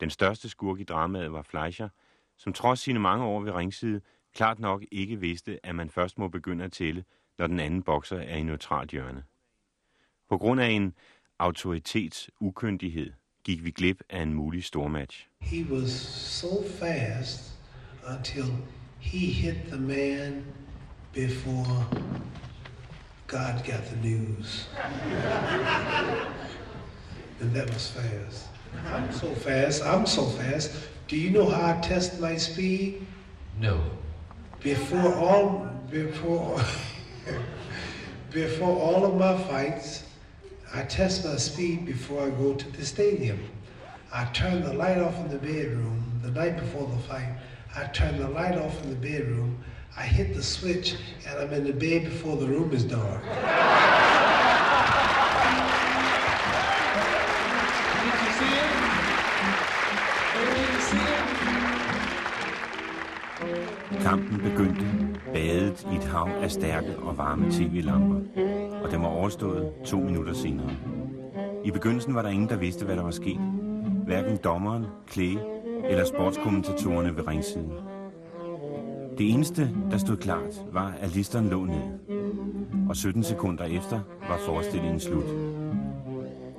Den 0.00 0.10
største 0.10 0.48
skurk 0.48 0.80
i 0.80 0.84
dramaet 0.84 1.32
var 1.32 1.42
Fleischer, 1.42 1.88
som 2.36 2.52
trods 2.52 2.80
sine 2.80 2.98
mange 2.98 3.24
år 3.24 3.40
ved 3.40 3.52
ringside 3.52 4.00
klart 4.34 4.58
nok 4.58 4.84
ikke 4.92 5.20
vidste, 5.20 5.66
at 5.66 5.74
man 5.74 5.90
først 5.90 6.18
må 6.18 6.28
begynde 6.28 6.64
at 6.64 6.72
tælle, 6.72 7.04
når 7.38 7.46
den 7.46 7.60
anden 7.60 7.82
bokser 7.82 8.18
er 8.18 8.36
i 8.36 8.42
neutralt 8.42 8.90
hjørne. 8.90 9.24
På 10.34 10.38
grund 10.38 10.60
af 10.60 10.68
en 10.68 10.92
autoritetsukundighed 11.38 13.10
gik 13.44 13.64
vi 13.64 13.70
glip 13.70 14.00
af 14.10 14.22
en 14.22 14.34
mulig 14.34 14.64
stormatch. 14.64 15.26
He 15.40 15.66
was 15.70 15.90
so 16.40 16.64
fast 16.78 17.40
until 18.18 18.44
he 19.00 19.18
hit 19.18 19.56
the 19.68 19.78
man 19.78 20.44
before 21.12 21.86
God 23.26 23.54
got 23.66 23.84
the 23.92 24.08
news. 24.08 24.68
and 27.40 27.54
that 27.54 27.70
was 27.72 27.92
fast. 27.92 28.50
I'm 28.94 29.12
so 29.12 29.34
fast. 29.34 29.82
I'm 29.82 30.06
so 30.06 30.22
fast. 30.40 30.90
Do 31.10 31.16
you 31.16 31.30
know 31.30 31.48
how 31.50 31.78
I 31.78 31.80
test 31.82 32.20
my 32.20 32.36
speed? 32.38 32.94
No. 33.60 33.78
Before 34.60 35.14
all, 35.14 35.68
before, 35.90 36.60
before 38.30 38.76
all 38.86 39.04
of 39.04 39.14
my 39.14 39.36
fights, 39.48 40.03
I 40.74 40.82
test 40.82 41.24
my 41.24 41.36
speed 41.36 41.86
before 41.86 42.26
I 42.26 42.30
go 42.30 42.52
to 42.52 42.70
the 42.72 42.84
stadium. 42.84 43.38
I 44.12 44.24
turn 44.32 44.64
the 44.64 44.72
light 44.72 44.98
off 44.98 45.16
in 45.20 45.28
the 45.28 45.38
bedroom 45.38 46.20
the 46.20 46.32
night 46.32 46.56
before 46.56 46.88
the 46.88 46.98
fight. 46.98 47.32
I 47.76 47.84
turn 47.84 48.18
the 48.18 48.28
light 48.28 48.58
off 48.58 48.82
in 48.82 48.90
the 48.90 48.96
bedroom. 48.96 49.62
I 49.96 50.02
hit 50.02 50.34
the 50.34 50.42
switch 50.42 50.96
and 51.28 51.38
I'm 51.38 51.52
in 51.52 51.62
the 51.64 51.72
bed 51.72 52.04
before 52.04 52.36
the 52.36 52.46
room 52.46 52.72
is 52.72 52.82
dark. 52.82 53.22
Did 53.22 53.30
you 58.20 58.32
see 58.38 58.52
it? 58.58 58.70
Did 60.34 60.74
you 60.74 60.80
see 60.80 60.96
it? 60.98 61.34
kampen 64.04 64.38
begyndte, 64.42 65.03
badet 65.74 65.92
i 65.92 65.96
et 65.96 66.04
hav 66.04 66.28
af 66.42 66.50
stærke 66.50 66.96
og 66.98 67.18
varme 67.18 67.46
tv-lamper, 67.50 68.20
og 68.84 68.90
den 68.90 69.02
var 69.02 69.08
overstået 69.08 69.72
to 69.84 69.96
minutter 69.96 70.32
senere. 70.32 70.70
I 71.64 71.70
begyndelsen 71.70 72.14
var 72.14 72.22
der 72.22 72.28
ingen, 72.28 72.48
der 72.48 72.56
vidste, 72.56 72.84
hvad 72.84 72.96
der 72.96 73.02
var 73.02 73.10
sket. 73.10 73.40
Hverken 74.04 74.38
dommeren, 74.44 74.86
Klee 75.06 75.38
eller 75.88 76.04
sportskommentatorerne 76.04 77.16
ved 77.16 77.28
ringsiden. 77.28 77.72
Det 79.18 79.30
eneste, 79.30 79.70
der 79.90 79.98
stod 79.98 80.16
klart, 80.16 80.64
var, 80.72 80.94
at 81.00 81.14
listeren 81.14 81.48
lå 81.48 81.64
ned. 81.64 81.82
Og 82.88 82.96
17 82.96 83.22
sekunder 83.22 83.64
efter 83.64 84.00
var 84.28 84.38
forestillingen 84.46 85.00
slut. 85.00 85.24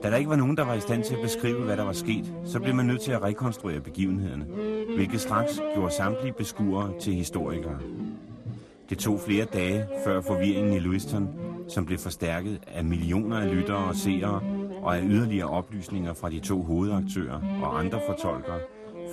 Da 0.03 0.09
der 0.09 0.17
ikke 0.17 0.29
var 0.29 0.35
nogen, 0.35 0.57
der 0.57 0.65
var 0.65 0.73
i 0.73 0.79
stand 0.79 1.03
til 1.03 1.15
at 1.15 1.21
beskrive, 1.21 1.63
hvad 1.63 1.77
der 1.77 1.83
var 1.83 1.93
sket, 1.93 2.33
så 2.45 2.59
blev 2.59 2.75
man 2.75 2.85
nødt 2.85 3.01
til 3.01 3.11
at 3.11 3.23
rekonstruere 3.23 3.79
begivenhederne, 3.79 4.45
hvilket 4.95 5.21
straks 5.21 5.61
gjorde 5.73 5.93
samtlige 5.93 6.33
beskuere 6.33 6.99
til 6.99 7.13
historikere. 7.13 7.79
Det 8.89 8.97
tog 8.97 9.19
flere 9.19 9.45
dage 9.45 9.85
før 10.05 10.21
forvirringen 10.21 10.73
i 10.73 10.79
Lewiston, 10.79 11.29
som 11.67 11.85
blev 11.85 11.97
forstærket 11.97 12.59
af 12.67 12.83
millioner 12.83 13.37
af 13.37 13.55
lyttere 13.55 13.77
og 13.77 13.95
seere 13.95 14.41
og 14.81 14.97
af 14.97 15.01
yderligere 15.03 15.49
oplysninger 15.49 16.13
fra 16.13 16.29
de 16.29 16.39
to 16.39 16.61
hovedaktører 16.63 17.41
og 17.63 17.79
andre 17.79 17.99
fortolkere, 18.07 18.59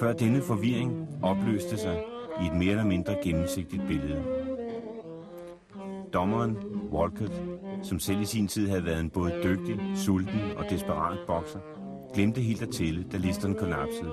før 0.01 0.13
denne 0.13 0.43
forvirring 0.43 1.09
opløste 1.23 1.77
sig 1.77 2.03
i 2.43 2.47
et 2.47 2.55
mere 2.55 2.71
eller 2.71 2.85
mindre 2.85 3.17
gennemsigtigt 3.25 3.83
billede. 3.89 4.23
Dommeren, 6.13 6.57
Walcott, 6.93 7.43
som 7.83 7.99
selv 7.99 8.21
i 8.21 8.25
sin 8.25 8.49
tid 8.49 8.69
havde 8.69 8.85
været 8.85 9.01
en 9.01 9.11
både 9.11 9.33
dygtig, 9.45 9.81
sulten 9.95 10.41
og 10.57 10.65
desperat 10.71 11.19
bokser, 11.27 11.59
glemte 12.15 12.41
helt 12.41 12.63
at 12.63 12.69
tælle, 12.69 13.05
da 13.13 13.17
listeren 13.17 13.55
kollapsede. 13.55 14.13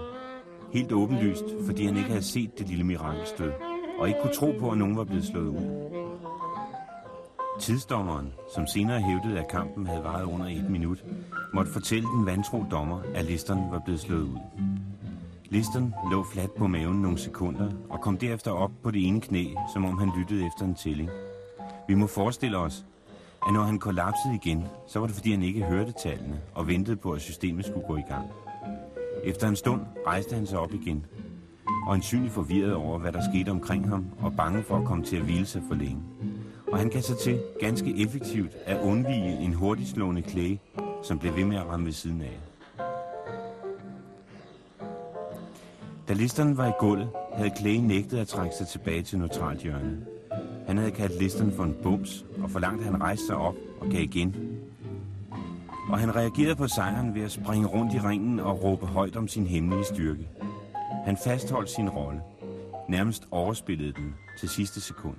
Helt 0.74 0.92
åbenlyst, 0.92 1.46
fordi 1.66 1.86
han 1.86 1.98
ikke 1.98 2.10
havde 2.10 2.24
set 2.24 2.60
det 2.60 2.68
lille 2.68 2.84
mirakelstød, 2.84 3.52
og 4.00 4.08
ikke 4.08 4.20
kunne 4.22 4.34
tro 4.34 4.56
på, 4.60 4.72
at 4.72 4.78
nogen 4.78 4.98
var 4.98 5.04
blevet 5.04 5.26
slået 5.26 5.48
ud. 5.48 5.90
Tidsdommeren, 7.60 8.34
som 8.56 8.68
senere 8.68 9.02
hævdede, 9.02 9.40
at 9.40 9.48
kampen 9.48 9.88
havde 9.88 10.04
varet 10.04 10.24
under 10.24 10.46
et 10.46 10.70
minut, 10.70 11.04
måtte 11.54 11.72
fortælle 11.72 12.08
den 12.08 12.26
vantro 12.26 12.66
dommer, 12.72 13.02
at 13.16 13.26
listeren 13.26 13.72
var 13.72 13.80
blevet 13.80 14.00
slået 14.00 14.22
ud. 14.24 14.40
Listeren 15.50 15.94
lå 16.12 16.24
fladt 16.24 16.56
på 16.56 16.68
maven 16.68 17.02
nogle 17.02 17.18
sekunder 17.18 17.72
og 17.90 18.02
kom 18.02 18.18
derefter 18.18 18.52
op 18.52 18.72
på 18.84 18.92
det 18.92 19.08
ene 19.08 19.22
knæ, 19.22 19.46
som 19.74 19.86
om 19.86 19.98
han 19.98 20.12
lyttede 20.18 20.46
efter 20.48 20.66
en 20.66 20.76
tælling. 20.76 21.10
Vi 21.88 21.94
må 21.94 22.08
forestille 22.08 22.58
os, 22.58 22.86
at 23.48 23.54
når 23.54 23.62
han 23.62 23.80
kollapsede 23.80 24.36
igen, 24.36 24.64
så 24.88 25.00
var 25.00 25.08
det 25.08 25.16
fordi 25.16 25.32
han 25.32 25.44
ikke 25.44 25.64
hørte 25.64 25.92
tallene 25.92 26.40
og 26.56 26.68
ventede 26.68 26.96
på, 26.98 27.12
at 27.12 27.22
systemet 27.22 27.66
skulle 27.66 27.88
gå 27.88 27.98
i 27.98 28.04
gang. 28.08 28.28
Efter 29.24 29.48
en 29.48 29.56
stund 29.56 29.82
rejste 30.08 30.36
han 30.36 30.48
sig 30.48 30.60
op 30.60 30.74
igen, 30.74 31.06
og 31.90 31.96
ansynligt 31.96 32.34
forvirret 32.34 32.74
over, 32.74 33.00
hvad 33.00 33.12
der 33.12 33.22
skete 33.34 33.50
omkring 33.50 33.90
ham, 33.90 34.06
og 34.22 34.34
bange 34.36 34.64
for 34.64 34.78
at 34.78 34.86
komme 34.86 35.04
til 35.04 35.16
at 35.16 35.22
hvile 35.22 35.46
sig 35.46 35.62
for 35.68 35.76
længe. 35.76 36.02
Og 36.72 36.78
han 36.78 36.90
gav 36.90 37.02
sig 37.02 37.18
til 37.18 37.40
ganske 37.60 38.04
effektivt 38.04 38.52
at 38.66 38.82
undvige 38.82 39.40
en 39.40 39.54
hurtigslående 39.54 40.22
klæge, 40.22 40.60
som 41.04 41.20
blev 41.20 41.36
ved 41.36 41.46
med 41.46 41.58
at 41.58 41.66
ramme 41.66 41.86
ved 41.86 41.94
siden 41.94 42.22
af. 42.22 42.40
Da 46.08 46.14
listeren 46.14 46.58
var 46.58 46.68
i 46.68 46.72
gulvet, 46.80 47.10
havde 47.34 47.52
Clay 47.60 47.76
nægtet 47.76 48.18
at 48.18 48.28
trække 48.28 48.56
sig 48.56 48.68
tilbage 48.68 49.02
til 49.02 49.20
neutralt 49.20 49.62
hjørne. 49.62 49.98
Han 50.68 50.78
havde 50.78 50.92
kaldt 50.92 51.22
listeren 51.22 51.52
for 51.52 51.64
en 51.64 51.76
bums, 51.84 52.26
og 52.44 52.50
forlangt, 52.50 52.80
at 52.80 52.86
han 52.92 53.02
rejste 53.02 53.26
sig 53.26 53.36
op 53.36 53.56
og 53.82 53.88
gav 53.88 54.02
igen. 54.02 54.36
Og 55.90 56.00
han 56.00 56.16
reagerede 56.16 56.56
på 56.56 56.68
sejren 56.68 57.16
ved 57.16 57.22
at 57.22 57.32
springe 57.32 57.68
rundt 57.68 57.94
i 57.94 58.00
ringen 58.00 58.40
og 58.40 58.64
råbe 58.64 58.86
højt 58.86 59.16
om 59.16 59.28
sin 59.28 59.48
hemmelige 59.48 59.86
styrke. 59.86 60.28
Han 61.06 61.18
fastholdt 61.18 61.70
sin 61.70 61.90
rolle, 61.90 62.22
nærmest 62.90 63.28
overspillede 63.32 63.94
den 63.94 64.16
til 64.40 64.50
sidste 64.50 64.82
sekund. 64.82 65.16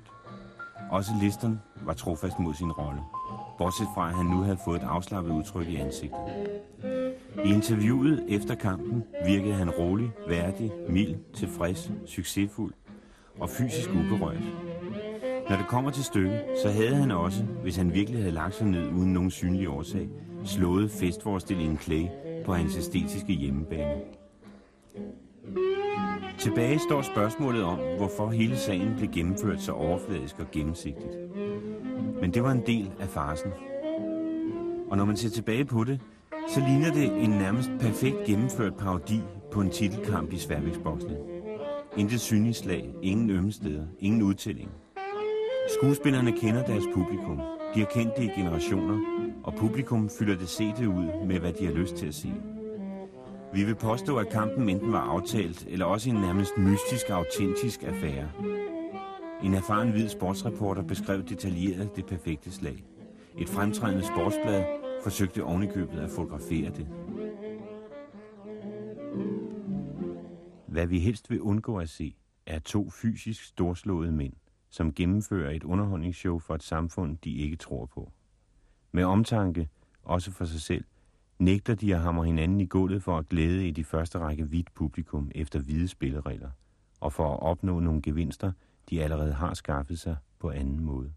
Også 0.90 1.10
listeren 1.22 1.60
var 1.84 1.92
trofast 1.92 2.38
mod 2.38 2.54
sin 2.54 2.72
rolle, 2.72 3.00
bortset 3.58 3.86
fra 3.94 4.08
at 4.08 4.14
han 4.14 4.26
nu 4.26 4.42
havde 4.42 4.58
fået 4.64 4.82
et 4.82 4.88
afslappet 4.88 5.32
udtryk 5.32 5.68
i 5.68 5.76
ansigtet. 5.76 6.18
I 7.44 7.48
interviewet 7.48 8.24
efter 8.28 8.54
kampen 8.54 9.04
virkede 9.26 9.54
han 9.54 9.70
rolig, 9.70 10.10
værdig, 10.28 10.72
mild, 10.88 11.16
tilfreds, 11.34 11.90
succesfuld 12.06 12.72
og 13.40 13.50
fysisk 13.50 13.90
uberørt. 13.90 14.42
Når 15.48 15.56
det 15.56 15.66
kommer 15.68 15.90
til 15.90 16.04
stykket, 16.04 16.40
så 16.62 16.70
havde 16.70 16.94
han 16.94 17.10
også, 17.10 17.44
hvis 17.62 17.76
han 17.76 17.94
virkelig 17.94 18.20
havde 18.20 18.34
lagt 18.34 18.54
sig 18.54 18.66
ned 18.66 18.92
uden 18.92 19.12
nogen 19.12 19.30
synlig 19.30 19.68
årsag, 19.68 20.08
slået 20.44 20.90
festforestillingen 20.90 21.78
Clay 21.78 22.06
på 22.44 22.54
hans 22.54 22.76
æstetiske 22.76 23.32
hjemmebane. 23.32 24.00
Tilbage 26.38 26.78
står 26.78 27.02
spørgsmålet 27.02 27.62
om, 27.62 27.78
hvorfor 27.96 28.30
hele 28.30 28.56
sagen 28.56 28.94
blev 28.96 29.10
gennemført 29.10 29.60
så 29.60 29.72
overfladisk 29.72 30.38
og 30.38 30.50
gennemsigtigt. 30.52 31.16
Men 32.20 32.34
det 32.34 32.42
var 32.42 32.50
en 32.52 32.66
del 32.66 32.90
af 33.00 33.08
farsen. 33.08 33.50
Og 34.90 34.96
når 34.96 35.04
man 35.04 35.16
ser 35.16 35.30
tilbage 35.30 35.64
på 35.64 35.84
det, 35.84 36.00
så 36.48 36.60
ligner 36.60 36.92
det 36.92 37.24
en 37.24 37.30
nærmest 37.30 37.70
perfekt 37.80 38.16
gennemført 38.26 38.76
parodi 38.76 39.20
på 39.52 39.60
en 39.60 39.70
titelkamp 39.70 40.32
i 40.32 40.36
sværvægtsboksning. 40.38 41.18
Intet 41.96 42.20
synligt 42.20 42.56
slag, 42.56 42.94
ingen 43.02 43.30
ømme 43.30 43.52
steder, 43.52 43.86
ingen 43.98 44.22
udtælling. 44.22 44.70
Skuespillerne 45.78 46.32
kender 46.32 46.66
deres 46.66 46.84
publikum. 46.94 47.40
De 47.74 47.78
har 47.80 47.86
kendt 47.86 48.16
det 48.16 48.22
i 48.22 48.40
generationer, 48.40 48.98
og 49.44 49.54
publikum 49.54 50.08
fylder 50.18 50.36
det 50.36 50.48
sete 50.48 50.88
ud 50.88 51.26
med, 51.26 51.40
hvad 51.40 51.52
de 51.52 51.66
har 51.66 51.72
lyst 51.72 51.96
til 51.96 52.06
at 52.06 52.14
sige. 52.14 52.59
Vi 53.54 53.64
vil 53.64 53.74
påstå, 53.74 54.16
at 54.18 54.28
kampen 54.28 54.68
enten 54.68 54.92
var 54.92 55.00
aftalt, 55.00 55.66
eller 55.68 55.86
også 55.86 56.10
en 56.10 56.16
nærmest 56.16 56.58
mystisk, 56.58 57.10
autentisk 57.10 57.82
affære. 57.82 58.30
En 59.44 59.54
erfaren 59.54 59.90
hvid 59.90 60.08
sportsreporter 60.08 60.82
beskrev 60.82 61.22
detaljeret 61.22 61.96
det 61.96 62.06
perfekte 62.06 62.50
slag. 62.50 62.84
Et 63.38 63.48
fremtrædende 63.48 64.06
sportsblad 64.06 64.64
forsøgte 65.02 65.44
ovenikøbet 65.44 65.98
at 65.98 66.10
fotografere 66.10 66.70
det. 66.70 66.86
Hvad 70.66 70.86
vi 70.86 70.98
helst 70.98 71.30
vil 71.30 71.40
undgå 71.40 71.78
at 71.78 71.88
se, 71.88 72.16
er 72.46 72.58
to 72.58 72.90
fysisk 72.90 73.44
storslåede 73.44 74.12
mænd, 74.12 74.32
som 74.70 74.92
gennemfører 74.94 75.50
et 75.50 75.64
underholdningsshow 75.64 76.38
for 76.38 76.54
et 76.54 76.62
samfund, 76.62 77.18
de 77.24 77.34
ikke 77.36 77.56
tror 77.56 77.86
på. 77.86 78.12
Med 78.92 79.04
omtanke, 79.04 79.68
også 80.02 80.30
for 80.32 80.44
sig 80.44 80.60
selv, 80.60 80.84
nægter 81.40 81.74
de 81.74 81.94
at 81.94 82.00
hamre 82.00 82.24
hinanden 82.24 82.60
i 82.60 82.66
gulvet 82.66 83.02
for 83.02 83.18
at 83.18 83.28
glæde 83.28 83.68
i 83.68 83.70
de 83.70 83.84
første 83.84 84.18
række 84.18 84.44
hvidt 84.44 84.74
publikum 84.74 85.30
efter 85.34 85.58
hvide 85.58 85.88
spilleregler, 85.88 86.50
og 87.00 87.12
for 87.12 87.32
at 87.32 87.42
opnå 87.42 87.80
nogle 87.80 88.02
gevinster, 88.02 88.52
de 88.90 89.02
allerede 89.02 89.32
har 89.32 89.54
skaffet 89.54 89.98
sig 89.98 90.16
på 90.38 90.50
anden 90.50 90.80
måde. 90.80 91.12